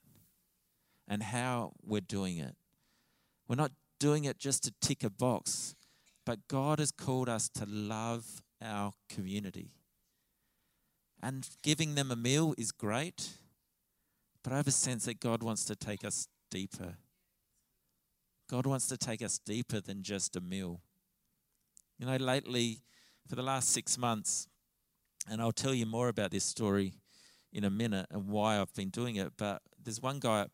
and 1.07 1.21
how 1.21 1.73
we're 1.83 2.01
doing 2.01 2.37
it. 2.37 2.55
We're 3.47 3.55
not 3.55 3.71
doing 3.99 4.25
it 4.25 4.37
just 4.37 4.63
to 4.63 4.73
tick 4.81 5.03
a 5.03 5.09
box, 5.09 5.75
but 6.25 6.47
God 6.47 6.79
has 6.79 6.91
called 6.91 7.27
us 7.27 7.49
to 7.49 7.65
love 7.65 8.41
our 8.61 8.93
community. 9.09 9.71
And 11.21 11.47
giving 11.63 11.95
them 11.95 12.11
a 12.11 12.15
meal 12.15 12.53
is 12.57 12.71
great, 12.71 13.29
but 14.43 14.53
I 14.53 14.57
have 14.57 14.67
a 14.67 14.71
sense 14.71 15.05
that 15.05 15.19
God 15.19 15.43
wants 15.43 15.65
to 15.65 15.75
take 15.75 16.05
us 16.05 16.27
deeper. 16.49 16.95
God 18.49 18.65
wants 18.65 18.87
to 18.87 18.97
take 18.97 19.21
us 19.21 19.37
deeper 19.37 19.79
than 19.81 20.01
just 20.01 20.35
a 20.35 20.41
meal. 20.41 20.81
You 21.97 22.05
know, 22.05 22.15
lately, 22.15 22.79
for 23.27 23.35
the 23.35 23.43
last 23.43 23.69
six 23.69 23.97
months, 23.97 24.47
and 25.29 25.41
I'll 25.41 25.51
tell 25.51 25.73
you 25.73 25.85
more 25.85 26.07
about 26.07 26.31
this 26.31 26.45
story 26.45 26.93
in 27.51 27.63
a 27.63 27.69
minute 27.69 28.07
and 28.09 28.27
why 28.27 28.59
I've 28.59 28.73
been 28.73 28.89
doing 28.89 29.17
it, 29.17 29.33
but 29.37 29.61
there's 29.81 30.01
one 30.01 30.19
guy 30.19 30.41
at 30.41 30.51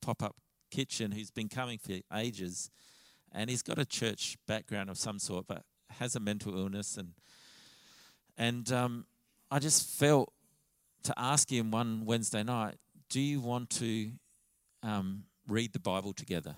Pop 0.00 0.22
Up 0.22 0.36
Kitchen 0.70 1.12
who's 1.12 1.30
been 1.30 1.48
coming 1.48 1.78
for 1.78 1.92
ages, 2.14 2.70
and 3.30 3.50
he's 3.50 3.62
got 3.62 3.78
a 3.78 3.84
church 3.84 4.36
background 4.46 4.90
of 4.90 4.98
some 4.98 5.18
sort, 5.18 5.46
but 5.46 5.62
has 5.98 6.16
a 6.16 6.20
mental 6.20 6.56
illness, 6.56 6.96
and 6.96 7.12
and 8.36 8.70
um, 8.72 9.06
I 9.50 9.58
just 9.58 9.88
felt 9.98 10.32
to 11.04 11.14
ask 11.16 11.50
him 11.50 11.70
one 11.70 12.04
Wednesday 12.04 12.42
night, 12.42 12.76
"Do 13.08 13.20
you 13.20 13.40
want 13.40 13.70
to 13.70 14.12
um, 14.82 15.24
read 15.46 15.72
the 15.72 15.80
Bible 15.80 16.12
together?" 16.12 16.56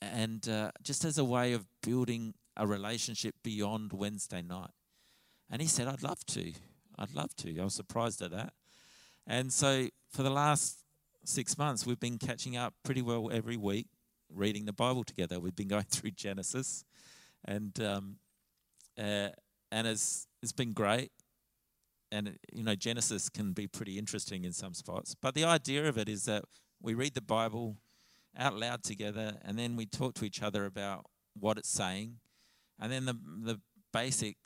And 0.00 0.46
uh, 0.48 0.72
just 0.82 1.04
as 1.04 1.18
a 1.18 1.24
way 1.24 1.52
of 1.52 1.66
building 1.82 2.34
a 2.56 2.66
relationship 2.66 3.34
beyond 3.42 3.92
Wednesday 3.92 4.42
night, 4.42 4.70
and 5.50 5.62
he 5.62 5.68
said, 5.68 5.88
"I'd 5.88 6.02
love 6.02 6.24
to. 6.26 6.52
I'd 6.98 7.14
love 7.14 7.34
to." 7.36 7.58
I 7.58 7.64
was 7.64 7.74
surprised 7.74 8.22
at 8.22 8.30
that, 8.32 8.52
and 9.26 9.52
so 9.52 9.88
for 10.10 10.22
the 10.22 10.30
last 10.30 10.78
six 11.24 11.58
months, 11.58 11.86
we've 11.86 12.00
been 12.00 12.18
catching 12.18 12.56
up 12.56 12.74
pretty 12.84 13.02
well 13.02 13.30
every 13.32 13.56
week, 13.56 13.88
reading 14.32 14.64
the 14.64 14.72
Bible 14.72 15.04
together. 15.04 15.40
We've 15.40 15.56
been 15.56 15.68
going 15.68 15.84
through 15.90 16.12
Genesis 16.12 16.84
and 17.44 17.78
um, 17.80 18.16
uh, 18.98 19.28
and 19.70 19.86
it's 19.86 20.26
it's 20.42 20.52
been 20.52 20.72
great. 20.72 21.10
And 22.12 22.38
you 22.52 22.62
know, 22.62 22.74
Genesis 22.74 23.28
can 23.28 23.52
be 23.52 23.66
pretty 23.66 23.98
interesting 23.98 24.44
in 24.44 24.52
some 24.52 24.74
spots, 24.74 25.14
but 25.14 25.34
the 25.34 25.44
idea 25.44 25.88
of 25.88 25.98
it 25.98 26.08
is 26.08 26.24
that 26.24 26.44
we 26.80 26.94
read 26.94 27.14
the 27.14 27.20
Bible 27.20 27.76
out 28.38 28.54
loud 28.54 28.82
together, 28.84 29.38
and 29.44 29.58
then 29.58 29.76
we 29.76 29.86
talk 29.86 30.14
to 30.14 30.24
each 30.24 30.42
other 30.42 30.66
about 30.66 31.06
what 31.38 31.58
it's 31.58 31.68
saying, 31.68 32.18
and 32.78 32.92
then 32.92 33.06
the 33.06 33.14
the 33.42 33.60
basic 33.92 34.36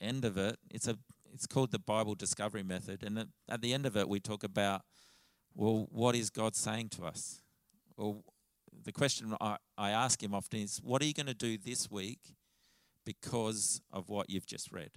end 0.00 0.24
of 0.24 0.36
it, 0.36 0.58
it's 0.70 0.86
a 0.86 0.98
it's 1.32 1.46
called 1.46 1.70
the 1.70 1.78
Bible 1.78 2.14
Discovery 2.14 2.62
Method, 2.62 3.02
and 3.02 3.28
at 3.48 3.62
the 3.62 3.72
end 3.72 3.86
of 3.86 3.96
it, 3.96 4.08
we 4.08 4.20
talk 4.20 4.44
about 4.44 4.82
well, 5.54 5.86
what 5.90 6.14
is 6.14 6.30
God 6.30 6.56
saying 6.56 6.90
to 6.90 7.04
us? 7.04 7.42
Well, 7.96 8.24
the 8.84 8.92
question 8.92 9.34
I, 9.40 9.56
I 9.76 9.90
ask 9.90 10.22
him 10.22 10.34
often 10.34 10.60
is, 10.60 10.80
What 10.82 11.02
are 11.02 11.04
you 11.04 11.14
going 11.14 11.26
to 11.26 11.34
do 11.34 11.58
this 11.58 11.90
week 11.90 12.34
because 13.04 13.80
of 13.92 14.08
what 14.08 14.30
you've 14.30 14.46
just 14.46 14.72
read? 14.72 14.90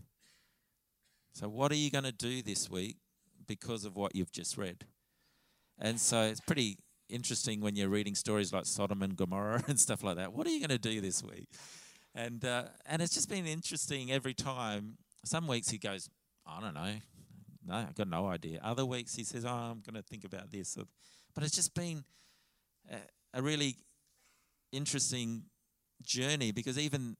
So, 1.33 1.49
what 1.49 1.71
are 1.71 1.75
you 1.75 1.91
going 1.91 2.03
to 2.03 2.11
do 2.11 2.41
this 2.41 2.69
week 2.69 2.97
because 3.47 3.85
of 3.85 3.95
what 3.95 4.15
you've 4.15 4.31
just 4.31 4.57
read? 4.57 4.85
And 5.77 5.99
so 5.99 6.21
it's 6.21 6.39
pretty 6.39 6.77
interesting 7.09 7.59
when 7.59 7.75
you're 7.75 7.89
reading 7.89 8.15
stories 8.15 8.53
like 8.53 8.65
Sodom 8.65 9.01
and 9.03 9.15
Gomorrah 9.15 9.63
and 9.67 9.79
stuff 9.79 10.03
like 10.03 10.15
that. 10.15 10.33
What 10.33 10.47
are 10.47 10.49
you 10.49 10.59
going 10.59 10.69
to 10.69 10.77
do 10.77 11.01
this 11.01 11.21
week? 11.23 11.49
And 12.13 12.45
uh, 12.45 12.65
and 12.85 13.01
it's 13.01 13.13
just 13.13 13.29
been 13.29 13.45
interesting 13.45 14.11
every 14.11 14.33
time. 14.33 14.97
Some 15.25 15.47
weeks 15.47 15.69
he 15.69 15.77
goes, 15.77 16.09
I 16.45 16.61
don't 16.61 16.75
know, 16.75 16.93
no, 17.67 17.75
I've 17.75 17.95
got 17.95 18.07
no 18.07 18.27
idea. 18.27 18.59
Other 18.63 18.85
weeks 18.85 19.15
he 19.15 19.23
says, 19.23 19.43
Oh, 19.43 19.49
I'm 19.49 19.81
going 19.81 19.95
to 19.95 20.03
think 20.03 20.23
about 20.23 20.51
this. 20.51 20.77
But 21.33 21.43
it's 21.43 21.55
just 21.55 21.73
been 21.73 22.03
a, 22.89 22.97
a 23.35 23.41
really 23.41 23.75
interesting 24.71 25.43
journey 26.01 26.51
because 26.51 26.79
even 26.79 27.17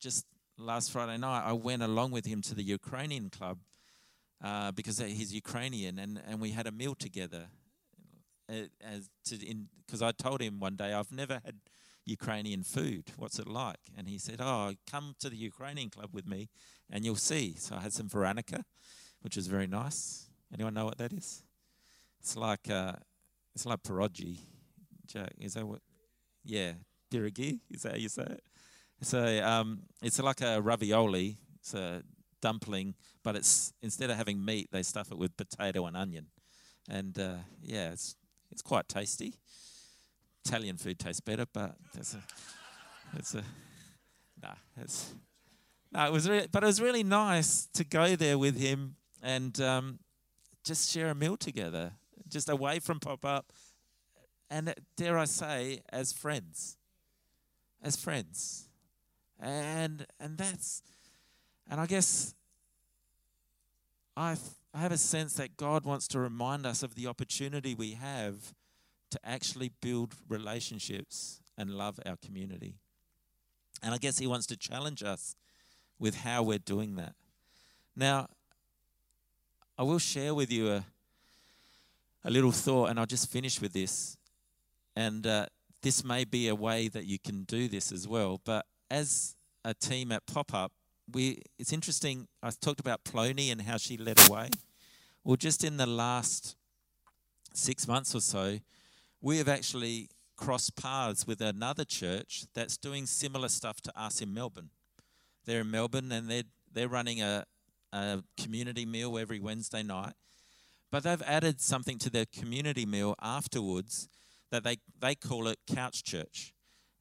just 0.00 0.24
last 0.56 0.92
Friday 0.92 1.18
night, 1.18 1.42
I 1.44 1.52
went 1.52 1.82
along 1.82 2.12
with 2.12 2.24
him 2.24 2.40
to 2.42 2.54
the 2.54 2.62
Ukrainian 2.62 3.28
club 3.28 3.58
uh, 4.42 4.70
because 4.72 4.98
he's 4.98 5.34
Ukrainian, 5.34 5.98
and, 5.98 6.20
and 6.26 6.40
we 6.40 6.50
had 6.50 6.66
a 6.66 6.72
meal 6.72 6.94
together. 6.94 7.46
Uh, 8.48 8.68
because 9.84 10.02
I 10.02 10.12
told 10.12 10.40
him 10.40 10.60
one 10.60 10.76
day 10.76 10.92
I've 10.92 11.10
never 11.10 11.40
had 11.44 11.56
Ukrainian 12.04 12.62
food. 12.62 13.10
What's 13.16 13.40
it 13.40 13.48
like? 13.48 13.80
And 13.98 14.08
he 14.08 14.18
said, 14.18 14.40
"Oh, 14.40 14.74
come 14.88 15.16
to 15.18 15.28
the 15.28 15.36
Ukrainian 15.36 15.90
club 15.90 16.10
with 16.12 16.28
me, 16.28 16.48
and 16.88 17.04
you'll 17.04 17.16
see." 17.16 17.56
So 17.58 17.74
I 17.74 17.80
had 17.80 17.92
some 17.92 18.08
varenyky, 18.08 18.62
which 19.22 19.34
was 19.34 19.48
very 19.48 19.66
nice. 19.66 20.26
Anyone 20.54 20.74
know 20.74 20.84
what 20.84 20.98
that 20.98 21.12
is? 21.12 21.42
It's 22.20 22.36
like 22.36 22.70
uh, 22.70 22.92
it's 23.52 23.66
like 23.66 23.82
pierogi. 23.82 24.38
Is 25.38 25.54
that 25.54 25.66
what? 25.66 25.80
Yeah, 26.44 26.72
pierogi. 27.10 27.60
Is 27.70 27.82
that 27.82 27.92
how 27.92 27.98
you 27.98 28.08
say 28.08 28.22
it? 28.22 28.42
So 29.02 29.44
um, 29.44 29.82
it's 30.02 30.20
like 30.20 30.40
a 30.40 30.60
ravioli. 30.60 31.36
It's 31.60 31.74
a 31.74 32.02
dumpling, 32.40 32.94
but 33.22 33.36
it's 33.36 33.72
instead 33.82 34.10
of 34.10 34.16
having 34.16 34.44
meat, 34.44 34.68
they 34.70 34.82
stuff 34.82 35.10
it 35.10 35.18
with 35.18 35.36
potato 35.36 35.86
and 35.86 35.96
onion, 35.96 36.26
and 36.88 37.18
uh, 37.18 37.38
yeah, 37.62 37.92
it's 37.92 38.16
it's 38.50 38.62
quite 38.62 38.88
tasty. 38.88 39.34
Italian 40.46 40.76
food 40.76 40.98
tastes 40.98 41.20
better, 41.20 41.44
but 41.52 41.74
it's 41.98 42.14
a, 42.14 42.22
it's 43.16 43.34
a, 43.34 43.42
nah, 44.40 44.54
it's, 44.80 45.12
no, 45.92 46.06
it 46.06 46.12
was, 46.12 46.28
really, 46.28 46.46
but 46.50 46.62
it 46.62 46.66
was 46.66 46.80
really 46.80 47.02
nice 47.02 47.66
to 47.74 47.84
go 47.84 48.14
there 48.14 48.38
with 48.38 48.56
him 48.56 48.94
and 49.22 49.60
um, 49.60 49.98
just 50.62 50.90
share 50.92 51.08
a 51.08 51.14
meal 51.16 51.36
together, 51.36 51.92
just 52.28 52.48
away 52.48 52.78
from 52.78 53.00
pop 53.00 53.24
up, 53.24 53.52
and 54.50 54.74
dare 54.96 55.18
I 55.18 55.24
say, 55.24 55.80
as 55.90 56.12
friends, 56.12 56.76
as 57.82 57.96
friends, 57.96 58.68
and 59.40 60.06
and 60.20 60.38
that's, 60.38 60.82
and 61.70 61.80
I 61.80 61.86
guess 61.86 62.34
I 64.16 64.36
I 64.76 64.80
have 64.80 64.92
a 64.92 64.98
sense 64.98 65.34
that 65.34 65.56
God 65.56 65.86
wants 65.86 66.06
to 66.08 66.18
remind 66.18 66.66
us 66.66 66.82
of 66.82 66.94
the 66.96 67.06
opportunity 67.06 67.74
we 67.74 67.92
have 67.92 68.54
to 69.10 69.18
actually 69.24 69.72
build 69.80 70.14
relationships 70.28 71.40
and 71.56 71.70
love 71.70 71.98
our 72.04 72.16
community. 72.16 72.74
And 73.82 73.94
I 73.94 73.98
guess 73.98 74.18
He 74.18 74.26
wants 74.26 74.46
to 74.48 74.56
challenge 74.56 75.02
us 75.02 75.34
with 75.98 76.16
how 76.16 76.42
we're 76.42 76.58
doing 76.58 76.96
that. 76.96 77.14
Now, 77.94 78.28
I 79.78 79.82
will 79.82 79.98
share 79.98 80.34
with 80.34 80.52
you 80.52 80.70
a, 80.70 80.84
a 82.24 82.30
little 82.30 82.52
thought, 82.52 82.90
and 82.90 83.00
I'll 83.00 83.06
just 83.06 83.30
finish 83.30 83.60
with 83.60 83.72
this. 83.72 84.18
And 84.96 85.26
uh, 85.26 85.46
this 85.82 86.02
may 86.02 86.24
be 86.24 86.48
a 86.48 86.54
way 86.54 86.88
that 86.88 87.04
you 87.04 87.18
can 87.18 87.44
do 87.44 87.68
this 87.68 87.92
as 87.92 88.08
well. 88.08 88.40
But 88.44 88.64
as 88.90 89.36
a 89.64 89.74
team 89.74 90.10
at 90.10 90.26
Pop 90.26 90.54
Up, 90.54 90.72
we 91.12 91.42
it's 91.58 91.72
interesting. 91.72 92.26
I 92.42 92.50
talked 92.50 92.80
about 92.80 93.04
Plony 93.04 93.52
and 93.52 93.62
how 93.62 93.76
she 93.76 93.96
led 93.96 94.18
away. 94.28 94.50
Well, 95.22 95.36
just 95.36 95.62
in 95.62 95.76
the 95.76 95.86
last 95.86 96.56
six 97.52 97.86
months 97.86 98.14
or 98.14 98.20
so, 98.20 98.58
we 99.20 99.38
have 99.38 99.48
actually 99.48 100.08
crossed 100.36 100.76
paths 100.76 101.26
with 101.26 101.40
another 101.40 101.84
church 101.84 102.44
that's 102.54 102.76
doing 102.76 103.06
similar 103.06 103.48
stuff 103.48 103.80
to 103.82 104.00
us 104.00 104.20
in 104.20 104.32
Melbourne. 104.32 104.70
They're 105.44 105.60
in 105.60 105.70
Melbourne 105.70 106.10
and 106.12 106.28
they're 106.30 106.42
they're 106.72 106.88
running 106.88 107.22
a, 107.22 107.44
a 107.92 108.22
community 108.36 108.86
meal 108.86 109.18
every 109.18 109.40
Wednesday 109.40 109.82
night. 109.82 110.14
But 110.90 111.02
they've 111.02 111.22
added 111.22 111.60
something 111.60 111.98
to 111.98 112.10
their 112.10 112.26
community 112.26 112.86
meal 112.86 113.14
afterwards 113.20 114.08
that 114.50 114.64
they, 114.64 114.78
they 115.00 115.14
call 115.14 115.48
it 115.48 115.58
couch 115.66 116.04
church. 116.04 116.52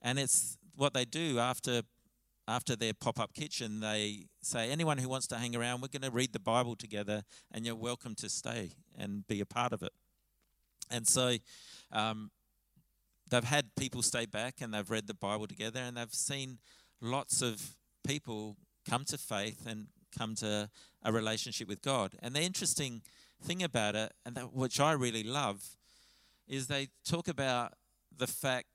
And 0.01 0.19
it's 0.19 0.57
what 0.75 0.93
they 0.93 1.05
do 1.05 1.39
after 1.39 1.81
after 2.47 2.75
their 2.75 2.93
pop-up 2.93 3.33
kitchen, 3.33 3.79
they 3.79 4.27
say 4.43 4.69
anyone 4.69 4.99
who 4.99 5.09
wants 5.09 5.25
to 5.25 5.35
hang 5.35 5.55
around, 5.55 5.81
we're 5.81 5.87
going 5.87 6.03
to 6.03 6.11
read 6.11 6.31
the 6.31 6.39
Bible 6.39 6.75
together, 6.75 7.23
and 7.51 7.65
you're 7.65 7.73
welcome 7.73 8.13
to 8.13 8.29
stay 8.29 8.69
and 8.95 9.25
be 9.27 9.41
a 9.41 9.45
part 9.47 9.73
of 9.73 9.81
it. 9.81 9.91
And 10.91 11.07
so, 11.07 11.37
um, 11.91 12.29
they've 13.27 13.43
had 13.43 13.75
people 13.75 14.03
stay 14.03 14.27
back 14.27 14.61
and 14.61 14.73
they've 14.73 14.89
read 14.89 15.07
the 15.07 15.15
Bible 15.15 15.47
together, 15.47 15.79
and 15.79 15.97
they've 15.97 16.13
seen 16.13 16.59
lots 17.01 17.41
of 17.41 17.75
people 18.05 18.57
come 18.87 19.05
to 19.05 19.17
faith 19.17 19.65
and 19.65 19.87
come 20.15 20.35
to 20.35 20.69
a 21.03 21.11
relationship 21.11 21.67
with 21.67 21.81
God. 21.81 22.13
And 22.21 22.35
the 22.35 22.41
interesting 22.41 23.01
thing 23.41 23.63
about 23.63 23.95
it, 23.95 24.13
and 24.25 24.35
that, 24.35 24.53
which 24.53 24.79
I 24.79 24.91
really 24.91 25.23
love, 25.23 25.77
is 26.47 26.67
they 26.67 26.89
talk 27.03 27.27
about 27.27 27.73
the 28.15 28.27
fact 28.27 28.67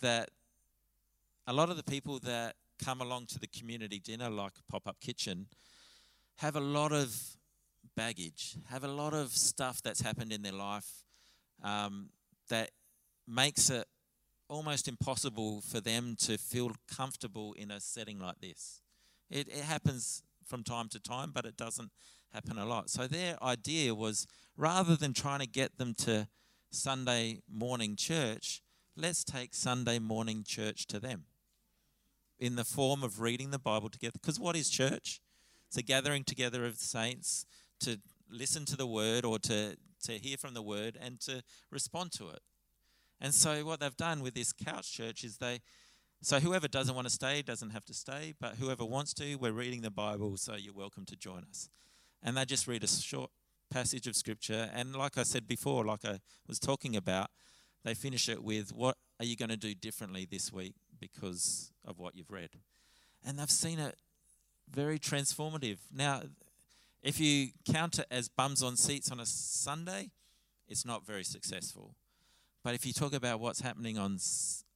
that 0.00 0.30
a 1.46 1.52
lot 1.52 1.70
of 1.70 1.76
the 1.76 1.82
people 1.82 2.18
that 2.20 2.56
come 2.84 3.00
along 3.00 3.26
to 3.26 3.38
the 3.38 3.46
community 3.46 3.98
dinner 3.98 4.28
like 4.28 4.52
Pop 4.68 4.86
Up 4.86 5.00
Kitchen 5.00 5.46
have 6.36 6.56
a 6.56 6.60
lot 6.60 6.92
of 6.92 7.16
baggage, 7.96 8.56
have 8.68 8.84
a 8.84 8.88
lot 8.88 9.14
of 9.14 9.30
stuff 9.32 9.80
that's 9.82 10.00
happened 10.00 10.32
in 10.32 10.42
their 10.42 10.52
life 10.52 11.04
um, 11.62 12.10
that 12.48 12.70
makes 13.26 13.70
it 13.70 13.86
almost 14.48 14.86
impossible 14.86 15.60
for 15.62 15.80
them 15.80 16.14
to 16.20 16.38
feel 16.38 16.72
comfortable 16.94 17.54
in 17.54 17.70
a 17.70 17.80
setting 17.80 18.18
like 18.18 18.40
this. 18.40 18.82
It, 19.30 19.48
it 19.48 19.64
happens 19.64 20.22
from 20.44 20.62
time 20.62 20.88
to 20.90 21.00
time, 21.00 21.32
but 21.34 21.44
it 21.44 21.56
doesn't 21.56 21.90
happen 22.32 22.58
a 22.58 22.66
lot. 22.66 22.90
So 22.90 23.06
their 23.06 23.42
idea 23.42 23.94
was 23.94 24.26
rather 24.56 24.94
than 24.94 25.12
trying 25.12 25.40
to 25.40 25.46
get 25.46 25.78
them 25.78 25.94
to 25.94 26.28
Sunday 26.76 27.40
morning 27.50 27.96
church, 27.96 28.62
let's 28.96 29.24
take 29.24 29.54
Sunday 29.54 29.98
morning 29.98 30.44
church 30.46 30.86
to 30.88 31.00
them 31.00 31.24
in 32.38 32.56
the 32.56 32.64
form 32.64 33.02
of 33.02 33.20
reading 33.20 33.50
the 33.50 33.58
Bible 33.58 33.88
together. 33.88 34.18
Because 34.20 34.38
what 34.38 34.54
is 34.54 34.68
church? 34.68 35.20
It's 35.68 35.78
a 35.78 35.82
gathering 35.82 36.22
together 36.22 36.66
of 36.66 36.76
saints 36.76 37.46
to 37.80 37.98
listen 38.30 38.66
to 38.66 38.76
the 38.76 38.86
word 38.86 39.24
or 39.24 39.38
to, 39.40 39.76
to 40.04 40.12
hear 40.12 40.36
from 40.36 40.52
the 40.52 40.62
word 40.62 40.98
and 41.00 41.18
to 41.20 41.42
respond 41.70 42.12
to 42.12 42.28
it. 42.28 42.40
And 43.20 43.32
so, 43.32 43.64
what 43.64 43.80
they've 43.80 43.96
done 43.96 44.20
with 44.20 44.34
this 44.34 44.52
couch 44.52 44.92
church 44.92 45.24
is 45.24 45.38
they, 45.38 45.60
so 46.20 46.38
whoever 46.38 46.68
doesn't 46.68 46.94
want 46.94 47.06
to 47.06 47.12
stay 47.12 47.40
doesn't 47.40 47.70
have 47.70 47.86
to 47.86 47.94
stay, 47.94 48.34
but 48.38 48.56
whoever 48.56 48.84
wants 48.84 49.14
to, 49.14 49.36
we're 49.36 49.52
reading 49.52 49.80
the 49.80 49.90
Bible, 49.90 50.36
so 50.36 50.54
you're 50.54 50.74
welcome 50.74 51.06
to 51.06 51.16
join 51.16 51.44
us. 51.48 51.70
And 52.22 52.36
they 52.36 52.44
just 52.44 52.68
read 52.68 52.84
a 52.84 52.86
short 52.86 53.30
passage 53.70 54.06
of 54.06 54.16
scripture. 54.16 54.70
And 54.74 54.94
like 54.94 55.18
I 55.18 55.22
said 55.22 55.46
before, 55.46 55.84
like 55.84 56.04
I 56.04 56.18
was 56.46 56.58
talking 56.58 56.96
about, 56.96 57.30
they 57.84 57.94
finish 57.94 58.28
it 58.28 58.42
with, 58.42 58.72
What 58.72 58.96
are 59.20 59.24
you 59.24 59.36
going 59.36 59.48
to 59.48 59.56
do 59.56 59.74
differently 59.74 60.26
this 60.30 60.52
week 60.52 60.74
because 61.00 61.72
of 61.84 61.98
what 61.98 62.16
you've 62.16 62.30
read. 62.30 62.50
And 63.24 63.38
they've 63.38 63.50
seen 63.50 63.78
it 63.78 63.96
very 64.70 64.98
transformative. 64.98 65.78
Now, 65.94 66.22
if 67.02 67.20
you 67.20 67.48
count 67.70 67.98
it 67.98 68.06
as 68.10 68.28
bums 68.28 68.62
on 68.62 68.76
seats 68.76 69.10
on 69.10 69.20
a 69.20 69.26
Sunday, 69.26 70.10
it's 70.68 70.84
not 70.84 71.06
very 71.06 71.24
successful. 71.24 71.94
But 72.64 72.74
if 72.74 72.84
you 72.84 72.92
talk 72.92 73.14
about 73.14 73.40
what's 73.40 73.60
happening 73.60 73.96
on 73.96 74.18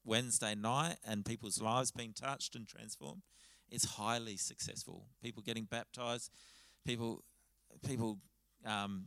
Wednesday 0.04 0.54
night 0.54 0.96
and 1.06 1.24
people's 1.24 1.60
lives 1.60 1.90
being 1.90 2.12
touched 2.12 2.54
and 2.54 2.66
transformed, 2.66 3.22
it's 3.68 3.96
highly 3.96 4.36
successful. 4.36 5.06
People 5.22 5.42
getting 5.42 5.64
baptized, 5.64 6.30
people, 6.86 7.22
people 7.86 8.18
um, 8.64 9.06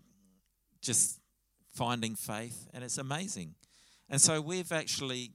just 0.82 1.20
finding 1.74 2.16
faith, 2.16 2.68
and 2.74 2.84
it's 2.84 2.98
amazing. 2.98 3.56
And 4.10 4.22
so 4.22 4.42
we've 4.42 4.72
actually 4.72 5.32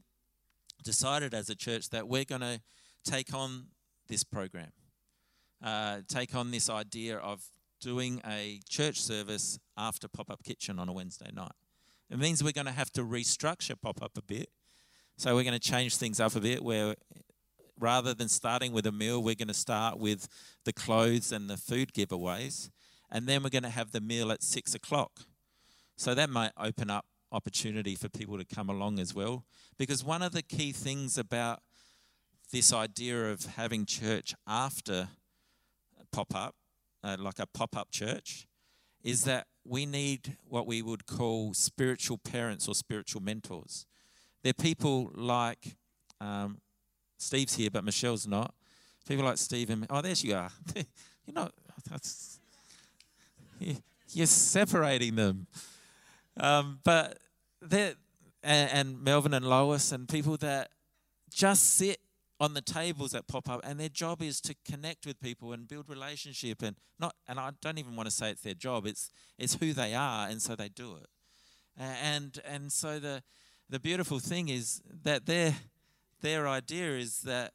decided 0.85 1.35
as 1.35 1.51
a 1.51 1.55
church 1.55 1.91
that 1.91 2.09
we're 2.09 2.25
going 2.25 2.43
to 2.43 2.61
take 3.05 3.35
on 3.35 3.67
this 4.09 4.25
program, 4.25 4.73
uh, 5.63 5.99
take 6.09 6.35
on 6.35 6.51
this 6.51 6.71
idea 6.71 7.17
of 7.19 7.43
doing 7.81 8.21
a 8.27 8.61
church 8.69 9.01
service 9.01 9.59
after 9.77 10.09
Pop 10.09 10.31
Up 10.31 10.43
Kitchen 10.43 10.79
on 10.79 10.89
a 10.89 10.93
Wednesday 10.93 11.31
night. 11.33 11.53
It 12.11 12.19
means 12.19 12.43
we're 12.43 12.53
going 12.53 12.67
to 12.67 12.73
have 12.73 12.93
to 12.93 13.03
restructure 13.03 13.81
Pop 13.81 14.03
Up 14.03 14.17
a 14.17 14.23
bit. 14.23 14.49
So 15.17 15.35
we're 15.35 15.43
going 15.43 15.59
to 15.59 15.71
change 15.71 15.97
things 15.97 16.21
up 16.21 16.37
a 16.37 16.41
bit 16.41 16.63
where 16.63 16.95
rather 17.79 18.15
than 18.15 18.29
starting 18.29 18.73
with 18.73 18.87
a 18.87 18.93
meal, 18.93 19.23
we're 19.23 19.35
going 19.35 19.49
to 19.49 19.55
start 19.55 19.99
with 19.99 20.29
the 20.65 20.73
clothes 20.73 21.33
and 21.33 21.49
the 21.49 21.57
food 21.57 21.93
giveaways. 21.93 22.71
And 23.11 23.27
then 23.27 23.42
we're 23.42 23.51
going 23.51 23.62
to 23.62 23.71
have 23.71 23.92
the 23.92 24.01
meal 24.01 24.31
at 24.31 24.42
six 24.42 24.75
o'clock. 24.75 25.21
So 25.97 26.14
that 26.14 26.31
might 26.31 26.53
open 26.59 26.90
up 26.90 27.07
opportunity 27.33 27.94
for 27.94 28.09
people 28.09 28.38
to 28.38 28.44
come 28.44 28.68
along 28.68 28.99
as 28.99 29.14
well. 29.14 29.44
Because 29.79 30.05
one 30.05 30.23
of 30.23 30.33
the 30.33 30.42
key 30.42 30.73
things 30.73 31.18
about 31.18 31.61
this 32.53 32.73
idea 32.73 33.31
of 33.31 33.44
having 33.57 33.85
church 33.85 34.35
after 34.47 35.09
pop 36.12 36.35
up, 36.35 36.55
uh, 37.05 37.16
like 37.18 37.38
a 37.38 37.47
pop 37.47 37.77
up 37.77 37.90
church, 37.90 38.47
is 39.03 39.25
that 39.25 39.47
we 39.64 39.87
need 39.87 40.37
what 40.49 40.66
we 40.66 40.83
would 40.83 41.07
call 41.07 41.55
spiritual 41.55 42.18
parents 42.18 42.68
or 42.68 42.75
spiritual 42.75 43.23
mentors. 43.23 43.87
They're 44.42 44.53
people 44.53 45.11
like 45.14 45.77
um, 46.21 46.59
Steve's 47.18 47.55
here, 47.55 47.71
but 47.71 47.85
Michelle's 47.85 48.27
not. 48.27 48.55
People 49.07 49.25
like 49.25 49.38
Steve 49.38 49.71
and 49.71 49.87
oh, 49.90 50.01
there 50.01 50.14
you 50.16 50.35
are. 50.35 50.51
You're 50.75 51.35
not. 51.35 51.53
That's, 51.90 52.38
you're 54.12 54.27
separating 54.27 55.16
them. 55.16 55.47
Um, 56.38 56.79
but 56.85 57.18
they're 57.61 57.94
and, 58.42 58.71
and 58.71 59.03
Melvin 59.03 59.35
and 59.35 59.44
Lois 59.44 59.92
and 59.92 60.09
people 60.09 60.37
that 60.38 60.71
just 61.33 61.75
sit 61.75 61.99
on 62.40 62.55
the 62.55 62.61
tables 62.61 63.11
that 63.12 63.27
pop 63.27 63.49
up 63.51 63.61
and 63.64 63.81
their 63.81 63.88
job 63.88 64.23
is 64.23 64.40
to 64.40 64.55
connect 64.64 65.07
with 65.07 65.21
people 65.21 65.53
and 65.53 65.66
build 65.66 65.88
relationship 65.88 66.62
and 66.62 66.77
not 66.99 67.14
and 67.27 67.38
I 67.38 67.51
don't 67.61 67.79
even 67.79 67.97
want 67.97 68.09
to 68.09 68.14
say 68.14 68.31
it's 68.31 68.42
their 68.42 68.55
job 68.55 68.87
it's 68.87 69.11
it's 69.38 69.55
who 69.55 69.73
they 69.73 69.94
are 69.94 70.29
and 70.29 70.40
so 70.40 70.55
they 70.55 70.68
do 70.68 70.97
it 70.97 71.07
and 71.77 72.38
and 72.44 72.73
so 72.73 73.01
the 73.01 73.23
the 73.68 73.81
beautiful 73.81 74.21
thing 74.21 74.49
is 74.49 74.81
that 75.03 75.27
their 75.27 75.55
their 76.21 76.47
idea 76.47 76.97
is 76.97 77.21
that 77.23 77.55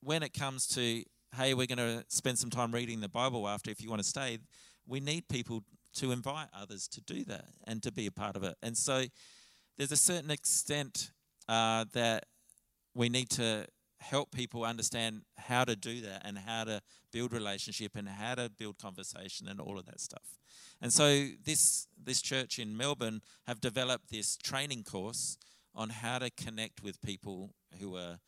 when 0.00 0.22
it 0.22 0.32
comes 0.32 0.66
to 0.68 1.02
hey 1.36 1.52
we're 1.52 1.66
going 1.66 1.78
to 1.78 2.04
spend 2.08 2.38
some 2.38 2.50
time 2.50 2.72
reading 2.72 3.00
the 3.00 3.08
bible 3.08 3.48
after 3.48 3.70
if 3.70 3.82
you 3.82 3.90
want 3.90 4.00
to 4.00 4.08
stay 4.08 4.38
we 4.90 5.00
need 5.00 5.28
people 5.28 5.62
to 5.94 6.12
invite 6.12 6.48
others 6.54 6.86
to 6.88 7.00
do 7.00 7.24
that 7.24 7.46
and 7.66 7.82
to 7.82 7.90
be 7.90 8.06
a 8.06 8.12
part 8.12 8.36
of 8.36 8.42
it 8.44 8.56
and 8.62 8.76
so 8.76 9.04
there's 9.78 9.92
a 9.92 9.96
certain 9.96 10.30
extent 10.30 11.10
uh, 11.48 11.84
that 11.94 12.26
we 12.94 13.08
need 13.08 13.30
to 13.30 13.66
help 14.00 14.30
people 14.32 14.64
understand 14.64 15.22
how 15.36 15.64
to 15.64 15.76
do 15.76 16.00
that 16.00 16.22
and 16.24 16.38
how 16.38 16.64
to 16.64 16.80
build 17.12 17.32
relationship 17.32 17.96
and 17.96 18.08
how 18.08 18.34
to 18.34 18.50
build 18.50 18.78
conversation 18.78 19.48
and 19.48 19.60
all 19.60 19.78
of 19.78 19.86
that 19.86 20.00
stuff. 20.00 20.38
And 20.80 20.92
so 20.92 21.28
this 21.44 21.86
this 22.02 22.22
church 22.22 22.58
in 22.58 22.76
Melbourne 22.76 23.20
have 23.46 23.60
developed 23.60 24.10
this 24.10 24.36
training 24.36 24.84
course 24.84 25.36
on 25.74 25.90
how 25.90 26.18
to 26.18 26.30
connect 26.30 26.82
with 26.82 27.00
people 27.02 27.54
who 27.80 27.96
are 27.96 28.18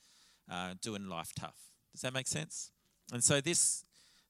uh, 0.50 0.74
doing 0.80 1.08
life 1.08 1.32
tough. 1.38 1.56
Does 1.92 2.02
that 2.02 2.12
make 2.12 2.28
sense? 2.28 2.70
And 3.12 3.24
so 3.24 3.40
this 3.40 3.84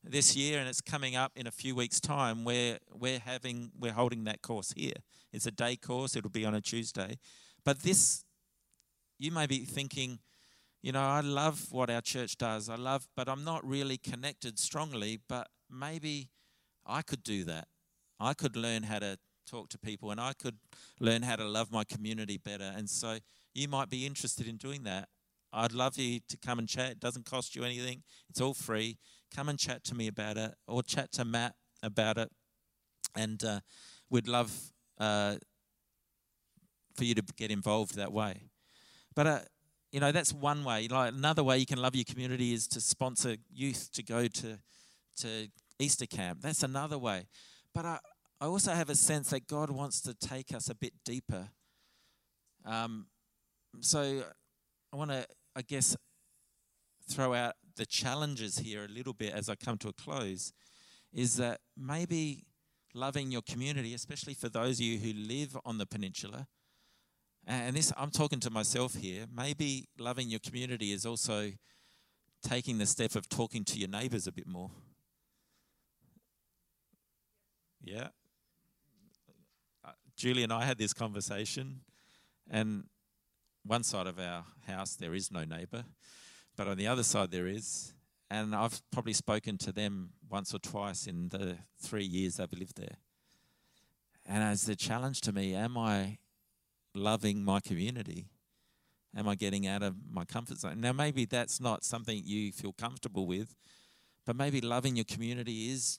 this 0.04 0.36
year, 0.36 0.58
and 0.58 0.68
it's 0.68 0.80
coming 0.80 1.16
up 1.16 1.32
in 1.36 1.46
a 1.46 1.50
few 1.50 1.74
weeks' 1.74 2.00
time, 2.00 2.44
where 2.44 2.78
we're 2.92 3.20
having 3.20 3.70
we're 3.78 3.92
holding 3.92 4.24
that 4.24 4.42
course 4.42 4.72
here. 4.76 4.94
It's 5.32 5.46
a 5.46 5.50
day 5.50 5.76
course. 5.76 6.16
It'll 6.16 6.30
be 6.30 6.44
on 6.44 6.54
a 6.54 6.60
Tuesday, 6.60 7.18
but 7.64 7.80
this 7.80 8.24
you 9.18 9.30
may 9.30 9.46
be 9.46 9.58
thinking 9.58 10.18
you 10.82 10.90
know, 10.90 11.00
I 11.00 11.20
love 11.20 11.68
what 11.70 11.90
our 11.90 12.00
church 12.00 12.36
does. 12.36 12.68
I 12.68 12.74
love, 12.74 13.06
but 13.16 13.28
I'm 13.28 13.44
not 13.44 13.64
really 13.64 13.96
connected 13.96 14.58
strongly. 14.58 15.20
But 15.28 15.48
maybe 15.70 16.30
I 16.84 17.02
could 17.02 17.22
do 17.22 17.44
that. 17.44 17.68
I 18.18 18.34
could 18.34 18.56
learn 18.56 18.82
how 18.82 18.98
to 18.98 19.18
talk 19.46 19.68
to 19.70 19.78
people 19.78 20.10
and 20.10 20.20
I 20.20 20.32
could 20.32 20.56
learn 21.00 21.22
how 21.22 21.36
to 21.36 21.44
love 21.44 21.72
my 21.72 21.84
community 21.84 22.36
better. 22.36 22.72
And 22.76 22.88
so 22.88 23.18
you 23.54 23.68
might 23.68 23.90
be 23.90 24.06
interested 24.06 24.46
in 24.48 24.56
doing 24.56 24.82
that. 24.84 25.08
I'd 25.52 25.72
love 25.72 25.98
you 25.98 26.20
to 26.28 26.36
come 26.36 26.58
and 26.58 26.68
chat. 26.68 26.92
It 26.92 27.00
doesn't 27.00 27.26
cost 27.26 27.54
you 27.54 27.64
anything, 27.64 28.02
it's 28.30 28.40
all 28.40 28.54
free. 28.54 28.98
Come 29.34 29.48
and 29.48 29.58
chat 29.58 29.84
to 29.84 29.94
me 29.94 30.08
about 30.08 30.36
it 30.36 30.54
or 30.66 30.82
chat 30.82 31.12
to 31.12 31.24
Matt 31.24 31.54
about 31.82 32.18
it. 32.18 32.30
And 33.14 33.42
uh, 33.44 33.60
we'd 34.10 34.28
love 34.28 34.72
uh, 34.98 35.36
for 36.96 37.04
you 37.04 37.14
to 37.14 37.22
get 37.36 37.50
involved 37.50 37.96
that 37.96 38.12
way. 38.12 38.42
But 39.14 39.26
uh, 39.26 39.38
you 39.92 40.00
know 40.00 40.10
that's 40.10 40.32
one 40.32 40.64
way 40.64 40.88
like 40.88 41.12
another 41.12 41.44
way 41.44 41.58
you 41.58 41.66
can 41.66 41.80
love 41.80 41.94
your 41.94 42.04
community 42.04 42.52
is 42.52 42.66
to 42.66 42.80
sponsor 42.80 43.36
youth 43.54 43.90
to 43.92 44.02
go 44.02 44.26
to 44.26 44.58
to 45.16 45.48
easter 45.78 46.06
camp 46.06 46.40
that's 46.40 46.62
another 46.62 46.98
way 46.98 47.26
but 47.74 47.84
i, 47.84 47.98
I 48.40 48.46
also 48.46 48.72
have 48.72 48.88
a 48.88 48.94
sense 48.94 49.30
that 49.30 49.46
god 49.46 49.70
wants 49.70 50.00
to 50.02 50.14
take 50.14 50.54
us 50.54 50.70
a 50.70 50.74
bit 50.74 50.94
deeper 51.04 51.48
um, 52.64 53.06
so 53.80 54.22
i 54.92 54.96
want 54.96 55.10
to 55.10 55.26
i 55.54 55.62
guess 55.62 55.94
throw 57.08 57.34
out 57.34 57.54
the 57.76 57.86
challenges 57.86 58.58
here 58.58 58.84
a 58.84 58.88
little 58.88 59.12
bit 59.12 59.32
as 59.32 59.48
i 59.48 59.54
come 59.54 59.78
to 59.78 59.88
a 59.88 59.92
close 59.92 60.52
is 61.12 61.36
that 61.36 61.60
maybe 61.76 62.44
loving 62.94 63.30
your 63.30 63.42
community 63.42 63.94
especially 63.94 64.34
for 64.34 64.48
those 64.48 64.78
of 64.78 64.84
you 64.84 64.98
who 64.98 65.12
live 65.12 65.56
on 65.64 65.78
the 65.78 65.86
peninsula 65.86 66.46
and 67.46 67.74
this, 67.74 67.92
I'm 67.96 68.10
talking 68.10 68.38
to 68.40 68.50
myself 68.50 68.94
here. 68.94 69.26
Maybe 69.34 69.88
loving 69.98 70.28
your 70.28 70.40
community 70.40 70.92
is 70.92 71.04
also 71.04 71.50
taking 72.42 72.78
the 72.78 72.86
step 72.86 73.16
of 73.16 73.28
talking 73.28 73.64
to 73.64 73.78
your 73.78 73.88
neighbors 73.88 74.26
a 74.26 74.32
bit 74.32 74.46
more. 74.46 74.70
Yeah. 77.82 78.08
Uh, 79.84 79.90
Julie 80.16 80.44
and 80.44 80.52
I 80.52 80.64
had 80.64 80.78
this 80.78 80.92
conversation, 80.92 81.80
and 82.48 82.84
one 83.64 83.82
side 83.82 84.06
of 84.06 84.20
our 84.20 84.44
house 84.68 84.94
there 84.94 85.14
is 85.14 85.32
no 85.32 85.44
neighbor, 85.44 85.84
but 86.56 86.68
on 86.68 86.76
the 86.76 86.86
other 86.86 87.02
side 87.02 87.30
there 87.30 87.46
is. 87.46 87.94
And 88.30 88.54
I've 88.54 88.80
probably 88.90 89.12
spoken 89.12 89.58
to 89.58 89.72
them 89.72 90.10
once 90.30 90.54
or 90.54 90.58
twice 90.58 91.06
in 91.06 91.28
the 91.28 91.58
three 91.78 92.04
years 92.04 92.40
I've 92.40 92.52
lived 92.52 92.78
there. 92.78 92.96
And 94.26 94.42
as 94.42 94.64
the 94.64 94.76
challenge 94.76 95.20
to 95.22 95.32
me, 95.32 95.54
am 95.54 95.76
I 95.76 96.18
loving 96.94 97.44
my 97.44 97.60
community? 97.60 98.28
Am 99.14 99.28
I 99.28 99.34
getting 99.34 99.66
out 99.66 99.82
of 99.82 99.96
my 100.10 100.24
comfort 100.24 100.58
zone? 100.58 100.80
Now, 100.80 100.92
maybe 100.92 101.26
that's 101.26 101.60
not 101.60 101.84
something 101.84 102.22
you 102.24 102.52
feel 102.52 102.72
comfortable 102.72 103.26
with, 103.26 103.54
but 104.24 104.36
maybe 104.36 104.60
loving 104.60 104.96
your 104.96 105.04
community 105.04 105.70
is 105.70 105.98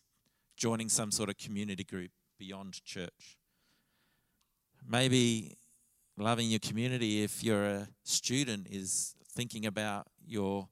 joining 0.58 0.90
some 0.90 1.12
sort 1.12 1.30
of 1.30 1.38
community 1.38 1.84
group 1.84 2.12
beyond 2.40 2.84
church. 2.84 3.38
Maybe 4.88 5.58
loving 6.18 6.50
your 6.50 6.60
community, 6.60 7.24
if 7.24 7.44
you're 7.44 7.66
a 7.66 7.88
student, 8.04 8.68
is 8.70 9.16
thinking 9.34 9.66
about 9.66 10.08
your 10.26 10.70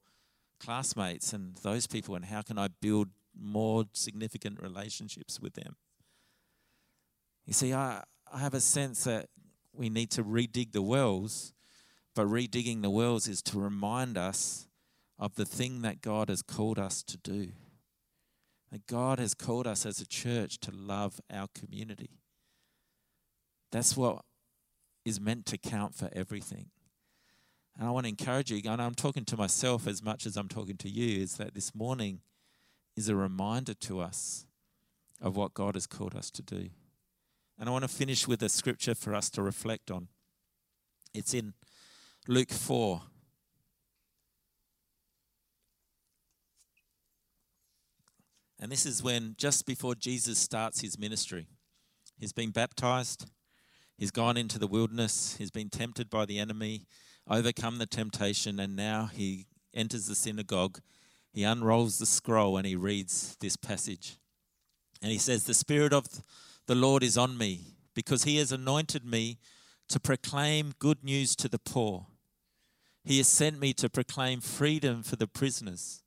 classmates 0.60 1.34
and 1.34 1.56
those 1.58 1.88
people 1.88 2.16
and 2.16 2.26
how 2.26 2.42
can 2.42 2.58
I 2.58 2.68
build 2.82 3.10
more 3.40 3.86
significant 3.94 4.62
relationships 4.62 5.40
with 5.40 5.54
them. 5.54 5.76
You 7.46 7.54
see, 7.54 7.74
I, 7.74 8.04
I 8.32 8.40
have 8.40 8.54
a 8.54 8.62
sense 8.62 9.04
that 9.06 9.28
we 9.74 9.90
need 9.90 10.12
to 10.12 10.24
redig 10.24 10.74
the 10.74 10.82
wells, 10.82 11.54
but 12.16 12.28
redigging 12.28 12.82
the 12.82 12.90
wells 12.90 13.28
is 13.28 13.42
to 13.44 13.60
remind 13.60 14.18
us 14.18 14.68
of 15.18 15.36
the 15.36 15.46
thing 15.46 15.82
that 15.82 16.02
God 16.02 16.30
has 16.30 16.42
called 16.42 16.80
us 16.80 17.04
to 17.04 17.18
do. 17.18 17.50
That 18.72 18.88
God 18.88 19.20
has 19.20 19.34
called 19.34 19.68
us 19.68 19.86
as 19.86 20.00
a 20.00 20.08
church 20.08 20.60
to 20.62 20.72
love 20.72 21.20
our 21.32 21.48
community. 21.54 22.22
That's 23.72 23.98
what 23.98 24.24
is 25.06 25.20
meant 25.20 25.46
to 25.48 25.58
count 25.58 25.96
for 25.96 26.10
everything. 26.14 26.68
And 27.82 27.88
I 27.88 27.94
want 27.94 28.04
to 28.04 28.10
encourage 28.10 28.52
you, 28.52 28.62
and 28.64 28.80
I'm 28.80 28.94
talking 28.94 29.26
to 29.26 29.36
myself 29.36 29.88
as 29.88 30.04
much 30.04 30.28
as 30.28 30.38
I'm 30.38 30.48
talking 30.48 30.78
to 30.78 30.88
you, 30.88 31.20
is 31.20 31.38
that 31.38 31.56
this 31.56 31.74
morning 31.74 32.20
is 32.96 33.10
a 33.10 33.16
reminder 33.16 33.74
to 33.74 34.02
us 34.02 34.46
of 35.20 35.36
what 35.36 35.56
God 35.56 35.74
has 35.74 35.88
called 35.88 36.16
us 36.16 36.30
to 36.30 36.44
do. 36.44 36.70
And 37.58 37.68
I 37.68 37.72
want 37.72 37.82
to 37.82 37.88
finish 37.88 38.28
with 38.28 38.44
a 38.44 38.50
scripture 38.50 38.94
for 38.94 39.16
us 39.16 39.32
to 39.32 39.42
reflect 39.42 39.90
on. 39.90 40.10
It's 41.16 41.34
in 41.34 41.56
Luke 42.28 42.52
4. 42.52 43.02
And 48.60 48.72
this 48.72 48.86
is 48.86 49.02
when, 49.02 49.34
just 49.40 49.66
before 49.66 49.96
Jesus 49.96 50.38
starts 50.38 50.82
his 50.82 51.00
ministry, 51.00 51.48
he's 52.20 52.32
been 52.32 52.52
baptized, 52.52 53.26
he's 53.98 54.12
gone 54.12 54.38
into 54.38 54.60
the 54.60 54.68
wilderness, 54.68 55.36
he's 55.40 55.50
been 55.50 55.72
tempted 55.72 56.12
by 56.12 56.28
the 56.28 56.38
enemy, 56.38 56.86
overcome 57.32 57.78
the 57.78 57.86
temptation, 57.86 58.60
and 58.60 58.76
now 58.76 59.10
he 59.12 59.48
enters 59.74 60.08
the 60.08 60.16
synagogue. 60.16 60.80
He 61.34 61.44
unrolls 61.44 61.98
the 61.98 62.06
scroll 62.06 62.58
and 62.58 62.68
he 62.68 62.76
reads 62.76 63.38
this 63.40 63.56
passage. 63.56 64.18
And 65.02 65.12
he 65.12 65.18
says, 65.18 65.46
The 65.46 65.54
Spirit 65.54 65.94
of 65.94 66.08
the 66.68 66.76
Lord 66.76 67.04
is 67.04 67.18
on 67.18 67.38
me 67.38 67.78
because 67.96 68.26
he 68.26 68.38
has 68.38 68.52
anointed 68.52 69.06
me 69.06 69.40
to 69.90 70.00
proclaim 70.00 70.74
good 70.78 71.04
news 71.04 71.36
to 71.38 71.48
the 71.48 71.60
poor. 71.60 72.08
He 73.04 73.18
has 73.18 73.28
sent 73.28 73.60
me 73.60 73.74
to 73.74 73.90
proclaim 73.90 74.42
freedom 74.42 75.02
for 75.02 75.16
the 75.16 75.28
prisoners 75.28 76.04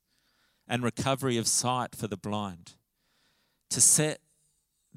and 0.67 0.83
recovery 0.83 1.37
of 1.37 1.47
sight 1.47 1.95
for 1.95 2.07
the 2.07 2.17
blind, 2.17 2.73
to 3.69 3.81
set 3.81 4.19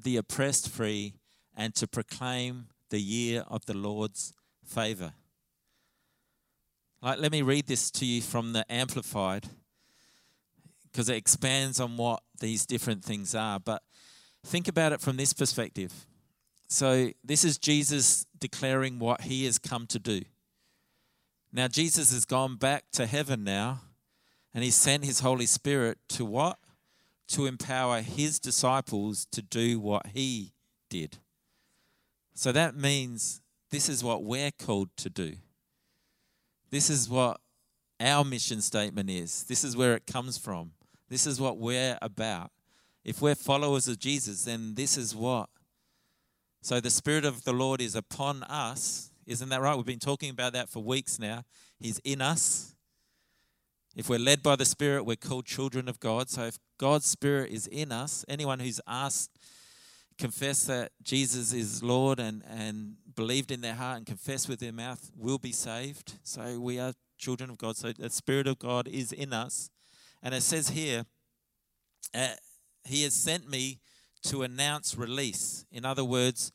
the 0.01 0.17
oppressed 0.17 0.69
free, 0.69 1.15
and 1.55 1.75
to 1.75 1.87
proclaim 1.87 2.67
the 2.89 3.01
year 3.01 3.43
of 3.47 3.65
the 3.65 3.75
Lord's 3.75 4.33
favor. 4.65 5.13
Like, 7.01 7.19
let 7.19 7.31
me 7.31 7.41
read 7.41 7.67
this 7.67 7.91
to 7.91 8.05
you 8.05 8.21
from 8.21 8.53
the 8.53 8.65
Amplified 8.71 9.47
because 10.91 11.09
it 11.09 11.15
expands 11.15 11.79
on 11.79 11.97
what 11.97 12.21
these 12.39 12.65
different 12.65 13.03
things 13.03 13.33
are. 13.35 13.59
But 13.59 13.83
Think 14.45 14.67
about 14.67 14.93
it 14.93 15.01
from 15.01 15.17
this 15.17 15.33
perspective. 15.33 16.05
So, 16.67 17.11
this 17.23 17.43
is 17.43 17.57
Jesus 17.57 18.25
declaring 18.37 18.99
what 18.99 19.21
he 19.21 19.45
has 19.45 19.57
come 19.57 19.87
to 19.87 19.99
do. 19.99 20.21
Now, 21.51 21.67
Jesus 21.67 22.11
has 22.11 22.25
gone 22.25 22.55
back 22.55 22.85
to 22.93 23.05
heaven 23.05 23.43
now, 23.43 23.81
and 24.53 24.63
he 24.63 24.71
sent 24.71 25.03
his 25.03 25.21
Holy 25.21 25.47
Spirit 25.47 25.97
to 26.09 26.25
what? 26.25 26.59
To 27.29 27.47
empower 27.47 28.01
his 28.01 28.39
disciples 28.39 29.27
to 29.31 29.41
do 29.41 29.79
what 29.79 30.07
he 30.13 30.53
did. 30.89 31.17
So 32.33 32.51
that 32.51 32.75
means 32.75 33.41
this 33.71 33.89
is 33.89 34.03
what 34.03 34.23
we're 34.23 34.51
called 34.51 34.89
to 34.97 35.09
do. 35.09 35.35
This 36.69 36.89
is 36.89 37.09
what 37.09 37.39
our 37.99 38.23
mission 38.23 38.61
statement 38.61 39.09
is. 39.09 39.43
This 39.43 39.63
is 39.63 39.75
where 39.75 39.95
it 39.95 40.05
comes 40.05 40.37
from. 40.37 40.71
This 41.09 41.25
is 41.25 41.41
what 41.41 41.57
we're 41.57 41.97
about. 42.01 42.51
If 43.03 43.21
we're 43.21 43.35
followers 43.35 43.87
of 43.87 43.99
Jesus, 43.99 44.45
then 44.45 44.75
this 44.75 44.97
is 44.97 45.15
what. 45.15 45.49
So 46.61 46.79
the 46.79 46.89
Spirit 46.89 47.25
of 47.25 47.43
the 47.43 47.53
Lord 47.53 47.81
is 47.81 47.95
upon 47.95 48.43
us. 48.43 49.11
Isn't 49.25 49.49
that 49.49 49.61
right? 49.61 49.75
We've 49.75 49.85
been 49.85 49.99
talking 49.99 50.29
about 50.29 50.53
that 50.53 50.69
for 50.69 50.83
weeks 50.83 51.19
now. 51.19 51.43
He's 51.79 51.99
in 51.99 52.21
us. 52.21 52.75
If 53.95 54.09
we're 54.09 54.19
led 54.19 54.43
by 54.43 54.55
the 54.55 54.65
Spirit, 54.65 55.03
we're 55.03 55.15
called 55.15 55.45
children 55.45 55.89
of 55.89 55.99
God. 55.99 56.29
So 56.29 56.43
if 56.43 56.59
God's 56.77 57.05
Spirit 57.05 57.51
is 57.51 57.67
in 57.67 57.91
us, 57.91 58.23
anyone 58.27 58.59
who's 58.59 58.79
asked, 58.87 59.31
confess 60.19 60.65
that 60.65 60.91
Jesus 61.01 61.53
is 61.53 61.81
Lord 61.81 62.19
and, 62.19 62.43
and 62.47 62.95
believed 63.15 63.51
in 63.51 63.61
their 63.61 63.75
heart 63.75 63.97
and 63.97 64.05
confess 64.05 64.47
with 64.47 64.59
their 64.59 64.73
mouth 64.73 65.09
will 65.15 65.37
be 65.37 65.53
saved. 65.53 66.19
So 66.23 66.59
we 66.59 66.77
are 66.77 66.93
children 67.17 67.49
of 67.49 67.57
God. 67.57 67.77
So 67.77 67.93
the 67.93 68.09
Spirit 68.09 68.45
of 68.45 68.59
God 68.59 68.87
is 68.87 69.11
in 69.13 69.31
us. 69.31 69.69
And 70.21 70.35
it 70.35 70.43
says 70.43 70.69
here, 70.69 71.05
uh, 72.13 72.35
He 72.83 73.03
has 73.03 73.13
sent 73.13 73.49
me 73.49 73.79
to 74.23 74.43
announce 74.43 74.97
release. 74.97 75.65
In 75.71 75.85
other 75.85 76.03
words, 76.03 76.51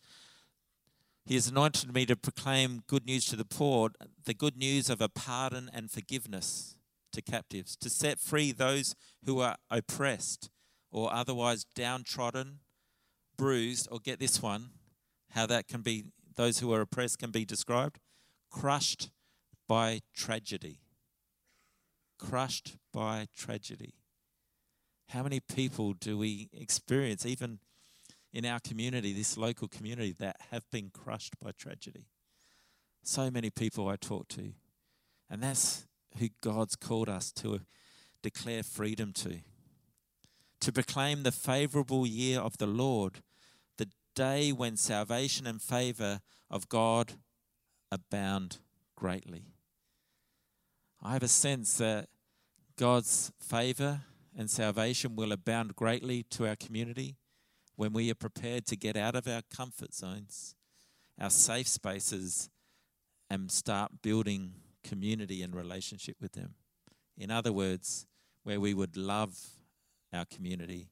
He 1.25 1.35
has 1.35 1.49
anointed 1.49 1.95
me 1.95 2.05
to 2.07 2.17
proclaim 2.17 2.83
good 2.87 3.07
news 3.07 3.25
to 3.27 3.37
the 3.37 3.47
poor, 3.47 3.91
the 4.25 4.35
good 4.35 4.59
news 4.59 4.91
of 4.91 5.01
a 5.01 5.09
pardon 5.09 5.71
and 5.73 5.91
forgiveness 5.91 6.77
to 7.13 7.23
captives, 7.23 7.77
to 7.77 7.89
set 7.89 8.21
free 8.21 8.53
those 8.53 8.95
who 9.25 9.41
are 9.41 9.57
oppressed 9.71 10.51
or 10.91 11.13
otherwise 11.13 11.65
downtrodden, 11.75 12.61
bruised, 13.37 13.89
or 13.91 13.99
get 13.99 14.19
this 14.19 14.43
one, 14.43 14.71
how 15.31 15.47
that 15.47 15.69
can 15.69 15.83
be, 15.83 16.05
those 16.37 16.59
who 16.59 16.73
are 16.73 16.81
oppressed 16.81 17.19
can 17.19 17.31
be 17.31 17.45
described, 17.45 17.99
crushed 18.51 19.11
by 19.69 20.01
tragedy. 20.15 20.81
Crushed 22.19 22.77
by 22.93 23.27
tragedy. 23.37 23.95
How 25.09 25.23
many 25.23 25.41
people 25.41 25.93
do 25.93 26.17
we 26.17 26.49
experience, 26.53 27.27
even 27.27 27.59
in 28.33 28.47
our 28.47 28.61
community, 28.61 29.13
this 29.13 29.37
local 29.37 29.69
community, 29.69 30.13
that 30.19 30.37
have 30.51 30.69
been 30.71 30.91
crushed 30.91 31.39
by 31.41 31.51
tragedy? 31.53 32.07
So 33.03 33.31
many 33.31 33.51
people 33.51 33.89
I 33.89 33.97
talk 33.97 34.29
to. 34.29 34.53
And 35.29 35.43
that's 35.43 35.87
who 36.19 36.29
God's 36.41 36.77
called 36.77 37.09
us 37.09 37.33
to 37.33 37.61
declare 38.23 38.63
freedom 38.63 39.13
to. 39.13 39.41
To 40.65 40.73
proclaim 40.73 41.25
the 41.25 41.31
favorable 41.31 42.07
year 42.07 42.41
of 42.41 42.57
the 42.57 42.67
Lord, 42.67 43.21
the 43.77 43.91
day 44.15 44.51
when 44.51 44.79
salvation 44.79 45.47
and 45.47 45.61
favor 45.61 46.23
of 46.51 46.71
God 46.71 47.13
abound 47.93 48.61
greatly. 48.97 49.45
I 51.03 51.13
have 51.13 51.23
a 51.23 51.29
sense 51.29 51.77
that 51.77 52.09
God's 52.79 53.31
favor 53.39 54.05
and 54.35 54.51
salvation 54.51 55.17
will 55.17 55.33
abound 55.33 55.77
greatly 55.77 56.23
to 56.31 56.49
our 56.49 56.57
community 56.57 57.19
when 57.77 57.93
we 57.93 58.11
are 58.11 58.15
prepared 58.15 58.65
to 58.69 58.77
get 58.77 58.97
out 58.97 59.15
of 59.15 59.29
our 59.29 59.43
comfort 59.55 59.93
zones, 59.93 60.55
our 61.21 61.29
safe 61.29 61.69
spaces, 61.69 62.49
and 63.29 63.51
start 63.51 64.01
building 64.01 64.55
community 64.83 65.43
and 65.43 65.55
relationship 65.55 66.17
with 66.23 66.33
them. 66.33 66.55
In 67.19 67.31
other 67.31 67.53
words, 67.53 68.07
where 68.45 68.61
we 68.61 68.73
would 68.73 68.97
love 68.97 69.39
our 70.15 70.25
community 70.25 70.89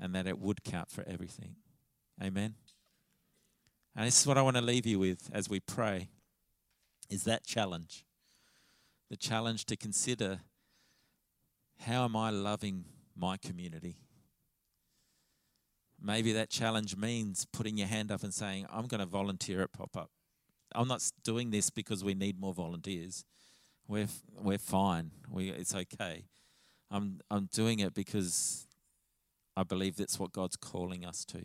and 0.00 0.14
that 0.14 0.26
it 0.26 0.38
would 0.38 0.64
count 0.64 0.90
for 0.90 1.04
everything. 1.06 1.56
Amen. 2.22 2.54
And 3.96 4.06
this 4.06 4.20
is 4.20 4.26
what 4.26 4.38
I 4.38 4.42
want 4.42 4.56
to 4.56 4.62
leave 4.62 4.86
you 4.86 4.98
with 4.98 5.30
as 5.32 5.48
we 5.48 5.60
pray 5.60 6.08
is 7.10 7.24
that 7.24 7.44
challenge 7.44 8.04
the 9.10 9.16
challenge 9.16 9.64
to 9.66 9.76
consider 9.76 10.40
how 11.86 12.04
am 12.04 12.16
I 12.16 12.30
loving 12.30 12.84
my 13.16 13.36
community? 13.36 13.96
Maybe 16.00 16.32
that 16.32 16.50
challenge 16.50 16.96
means 16.96 17.46
putting 17.52 17.76
your 17.76 17.88
hand 17.88 18.12
up 18.12 18.22
and 18.22 18.32
saying, 18.32 18.66
I'm 18.72 18.86
going 18.86 19.00
to 19.00 19.06
volunteer 19.06 19.62
at 19.62 19.72
Pop 19.72 19.96
Up. 19.96 20.10
I'm 20.74 20.88
not 20.88 21.02
doing 21.24 21.50
this 21.50 21.70
because 21.70 22.04
we 22.04 22.14
need 22.14 22.38
more 22.38 22.52
volunteers. 22.52 23.24
We're, 23.86 24.08
we're 24.40 24.58
fine. 24.58 25.10
We, 25.30 25.50
it's 25.50 25.74
okay. 25.74 26.24
I'm, 26.90 27.20
I'm 27.30 27.48
doing 27.52 27.80
it 27.80 27.94
because 27.94 28.66
I 29.56 29.62
believe 29.62 29.96
that's 29.96 30.18
what 30.18 30.32
God's 30.32 30.56
calling 30.56 31.04
us 31.04 31.24
to. 31.26 31.44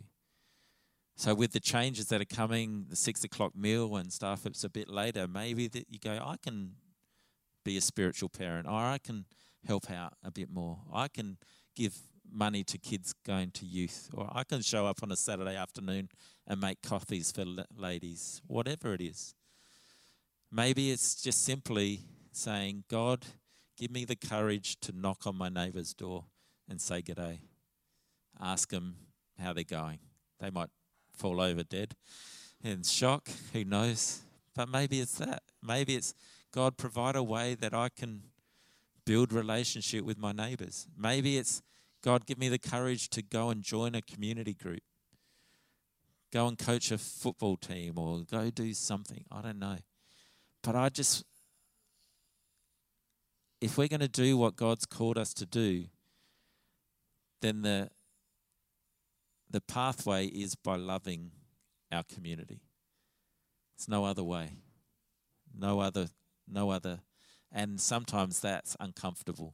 So, 1.15 1.35
with 1.35 1.51
the 1.51 1.59
changes 1.59 2.07
that 2.07 2.21
are 2.21 2.25
coming, 2.25 2.85
the 2.89 2.95
six 2.95 3.23
o'clock 3.23 3.55
meal 3.55 3.95
and 3.97 4.11
stuff, 4.11 4.45
it's 4.45 4.63
a 4.63 4.69
bit 4.69 4.89
later. 4.89 5.27
Maybe 5.27 5.67
that 5.67 5.85
you 5.89 5.99
go, 5.99 6.11
I 6.11 6.35
can 6.41 6.73
be 7.63 7.77
a 7.77 7.81
spiritual 7.81 8.29
parent, 8.29 8.67
or 8.67 8.73
I 8.73 8.97
can 8.97 9.25
help 9.65 9.91
out 9.91 10.13
a 10.23 10.31
bit 10.31 10.49
more. 10.51 10.79
I 10.91 11.07
can 11.07 11.37
give 11.75 11.97
money 12.31 12.63
to 12.63 12.77
kids 12.77 13.13
going 13.25 13.51
to 13.51 13.65
youth, 13.65 14.09
or 14.13 14.27
I 14.33 14.43
can 14.43 14.61
show 14.61 14.87
up 14.87 15.03
on 15.03 15.11
a 15.11 15.15
Saturday 15.15 15.55
afternoon 15.55 16.09
and 16.47 16.59
make 16.59 16.81
coffees 16.81 17.31
for 17.31 17.45
ladies, 17.77 18.41
whatever 18.47 18.93
it 18.93 19.01
is. 19.01 19.35
Maybe 20.51 20.91
it's 20.91 21.21
just 21.21 21.43
simply 21.43 22.01
saying, 22.31 22.83
God, 22.89 23.25
give 23.77 23.91
me 23.91 24.05
the 24.05 24.15
courage 24.15 24.79
to 24.81 24.91
knock 24.91 25.25
on 25.25 25.35
my 25.35 25.49
neighbour's 25.49 25.93
door 25.93 26.25
and 26.69 26.79
say 26.79 27.01
g'day. 27.01 27.39
Ask 28.39 28.69
them 28.69 28.95
how 29.39 29.53
they're 29.53 29.63
going. 29.63 29.99
They 30.39 30.49
might 30.49 30.69
fall 31.15 31.39
over 31.41 31.63
dead 31.63 31.95
in 32.63 32.83
shock, 32.83 33.29
who 33.51 33.63
knows? 33.63 34.21
But 34.55 34.69
maybe 34.69 34.99
it's 34.99 35.17
that. 35.17 35.43
Maybe 35.61 35.95
it's 35.95 36.13
God, 36.51 36.77
provide 36.77 37.15
a 37.15 37.23
way 37.23 37.55
that 37.55 37.73
I 37.73 37.89
can 37.89 38.23
build 39.05 39.33
relationship 39.33 40.05
with 40.05 40.17
my 40.17 40.31
neighbors. 40.31 40.87
Maybe 40.97 41.37
it's 41.37 41.61
God, 42.03 42.25
give 42.25 42.37
me 42.37 42.49
the 42.49 42.59
courage 42.59 43.09
to 43.11 43.21
go 43.21 43.49
and 43.49 43.63
join 43.63 43.95
a 43.95 44.01
community 44.01 44.53
group, 44.53 44.81
go 46.31 46.47
and 46.47 46.57
coach 46.57 46.91
a 46.91 46.97
football 46.97 47.57
team, 47.57 47.97
or 47.97 48.23
go 48.29 48.49
do 48.49 48.73
something. 48.73 49.23
I 49.31 49.41
don't 49.41 49.59
know. 49.59 49.77
But 50.61 50.75
I 50.75 50.89
just, 50.89 51.23
if 53.63 53.77
we're 53.77 53.87
going 53.87 54.01
to 54.01 54.09
do 54.09 54.35
what 54.35 54.57
God's 54.57 54.85
called 54.85 55.17
us 55.17 55.33
to 55.35 55.45
do, 55.45 55.85
then 57.41 57.61
the 57.61 57.89
the 59.49 59.61
pathway 59.61 60.25
is 60.25 60.55
by 60.55 60.75
loving 60.75 61.31
our 61.89 62.03
community. 62.03 62.59
It's 63.77 63.87
no 63.87 64.03
other 64.03 64.23
way. 64.23 64.49
No 65.57 65.79
other 65.79 66.07
no 66.45 66.71
other. 66.71 66.99
And 67.53 67.79
sometimes 67.79 68.41
that's 68.41 68.75
uncomfortable. 68.81 69.53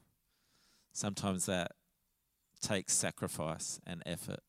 Sometimes 0.92 1.46
that 1.46 1.74
takes 2.62 2.94
sacrifice 2.94 3.80
and 3.86 4.02
effort. 4.08 4.40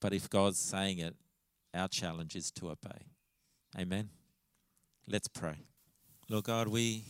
But 0.00 0.14
if 0.14 0.30
God's 0.30 0.58
saying 0.58 1.00
it, 1.00 1.16
our 1.74 1.88
challenge 1.88 2.34
is 2.34 2.50
to 2.52 2.70
obey. 2.70 3.10
Amen. 3.78 4.08
Let's 5.06 5.28
pray. 5.28 5.66
Lord 6.30 6.44
God, 6.44 6.68
we 6.68 7.04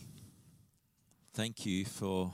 thank 1.37 1.67
you 1.67 1.85
for 1.85 2.33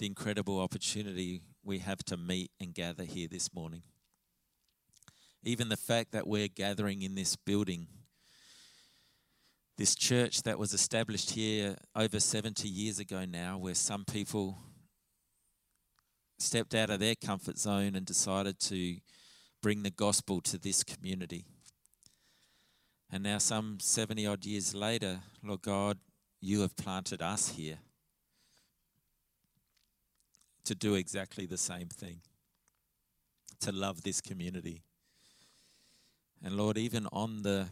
the 0.00 0.06
incredible 0.06 0.58
opportunity 0.58 1.40
we 1.62 1.78
have 1.78 2.02
to 2.02 2.16
meet 2.16 2.50
and 2.58 2.74
gather 2.74 3.04
here 3.04 3.28
this 3.30 3.54
morning. 3.54 3.82
Even 5.44 5.68
the 5.68 5.76
fact 5.76 6.10
that 6.10 6.26
we're 6.26 6.48
gathering 6.48 7.02
in 7.02 7.14
this 7.14 7.36
building 7.36 7.86
this 9.78 9.94
church 9.94 10.42
that 10.42 10.58
was 10.58 10.74
established 10.74 11.30
here 11.30 11.76
over 11.94 12.18
70 12.18 12.68
years 12.68 12.98
ago 12.98 13.24
now, 13.24 13.58
where 13.58 13.74
some 13.74 14.04
people 14.04 14.58
stepped 16.36 16.74
out 16.74 16.90
of 16.90 16.98
their 16.98 17.14
comfort 17.14 17.58
zone 17.58 17.94
and 17.94 18.04
decided 18.04 18.58
to 18.58 18.96
bring 19.62 19.84
the 19.84 19.90
gospel 19.90 20.40
to 20.40 20.58
this 20.58 20.82
community. 20.82 21.44
And 23.12 23.22
now, 23.22 23.38
some 23.38 23.78
70 23.78 24.26
odd 24.26 24.44
years 24.44 24.74
later, 24.74 25.20
Lord 25.44 25.62
God, 25.62 25.98
you 26.44 26.60
have 26.60 26.76
planted 26.76 27.22
us 27.22 27.50
here 27.50 27.78
to 30.64 30.74
do 30.74 30.94
exactly 30.94 31.46
the 31.46 31.58
same 31.58 31.88
thing, 31.88 32.20
to 33.60 33.72
love 33.72 34.02
this 34.02 34.20
community. 34.20 34.82
And 36.42 36.56
Lord, 36.56 36.76
even 36.78 37.06
on 37.12 37.42
the 37.42 37.68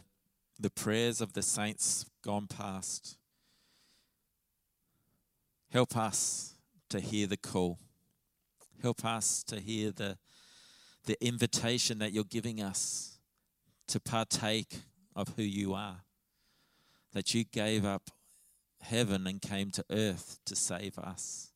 the 0.59 0.69
prayers 0.69 1.21
of 1.21 1.33
the 1.33 1.41
saints 1.41 2.05
gone 2.23 2.47
past. 2.47 3.17
Help 5.71 5.97
us 5.97 6.53
to 6.89 6.99
hear 6.99 7.27
the 7.27 7.37
call. 7.37 7.79
Help 8.81 9.03
us 9.03 9.43
to 9.43 9.59
hear 9.59 9.91
the, 9.91 10.17
the 11.05 11.17
invitation 11.25 11.99
that 11.99 12.11
you're 12.11 12.23
giving 12.23 12.61
us 12.61 13.17
to 13.87 13.99
partake 13.99 14.81
of 15.15 15.33
who 15.35 15.43
you 15.43 15.73
are. 15.73 16.03
That 17.13 17.33
you 17.33 17.43
gave 17.43 17.85
up 17.85 18.09
heaven 18.83 19.25
and 19.27 19.41
came 19.41 19.71
to 19.71 19.85
earth 19.89 20.39
to 20.45 20.55
save 20.55 20.97
us. 20.99 21.51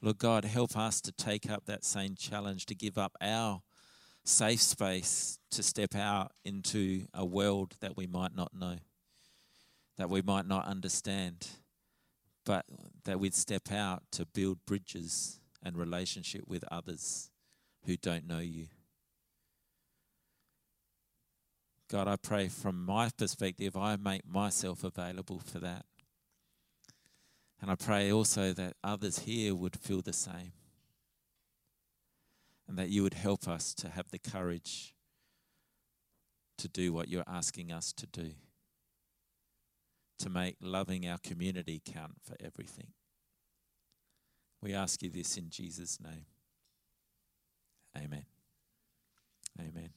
Lord 0.00 0.18
God, 0.18 0.44
help 0.44 0.76
us 0.76 1.00
to 1.02 1.12
take 1.12 1.50
up 1.50 1.66
that 1.66 1.84
same 1.84 2.14
challenge, 2.14 2.66
to 2.66 2.74
give 2.74 2.98
up 2.98 3.16
our 3.20 3.62
safe 4.24 4.60
space, 4.60 5.38
to 5.50 5.62
step 5.62 5.94
out 5.94 6.32
into 6.44 7.06
a 7.14 7.24
world 7.24 7.74
that 7.80 7.96
we 7.96 8.06
might 8.06 8.34
not 8.36 8.54
know, 8.54 8.76
that 9.96 10.10
we 10.10 10.22
might 10.22 10.46
not 10.46 10.66
understand, 10.66 11.48
but 12.44 12.64
that 13.04 13.18
we'd 13.18 13.34
step 13.34 13.72
out 13.72 14.02
to 14.12 14.26
build 14.26 14.58
bridges 14.66 15.40
and 15.62 15.76
relationship 15.76 16.42
with 16.46 16.64
others 16.70 17.30
who 17.84 17.96
don't 17.96 18.26
know 18.26 18.38
you. 18.38 18.66
God, 21.90 22.06
I 22.06 22.16
pray 22.16 22.48
from 22.48 22.84
my 22.84 23.10
perspective, 23.16 23.76
I 23.76 23.96
make 23.96 24.28
myself 24.28 24.84
available 24.84 25.40
for 25.40 25.58
that. 25.60 25.86
And 27.60 27.70
I 27.70 27.74
pray 27.74 28.12
also 28.12 28.52
that 28.52 28.74
others 28.84 29.20
here 29.20 29.54
would 29.54 29.76
feel 29.76 30.00
the 30.00 30.12
same. 30.12 30.52
And 32.68 32.78
that 32.78 32.90
you 32.90 33.02
would 33.02 33.14
help 33.14 33.48
us 33.48 33.74
to 33.74 33.88
have 33.88 34.10
the 34.10 34.18
courage 34.18 34.94
to 36.58 36.68
do 36.68 36.92
what 36.92 37.08
you're 37.08 37.24
asking 37.26 37.72
us 37.72 37.92
to 37.94 38.06
do. 38.06 38.32
To 40.20 40.30
make 40.30 40.56
loving 40.60 41.08
our 41.08 41.18
community 41.18 41.80
count 41.84 42.16
for 42.22 42.36
everything. 42.44 42.88
We 44.60 44.74
ask 44.74 45.02
you 45.02 45.10
this 45.10 45.36
in 45.36 45.50
Jesus' 45.50 45.98
name. 46.00 46.26
Amen. 47.96 48.26
Amen. 49.60 49.90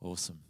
Awesome. 0.00 0.40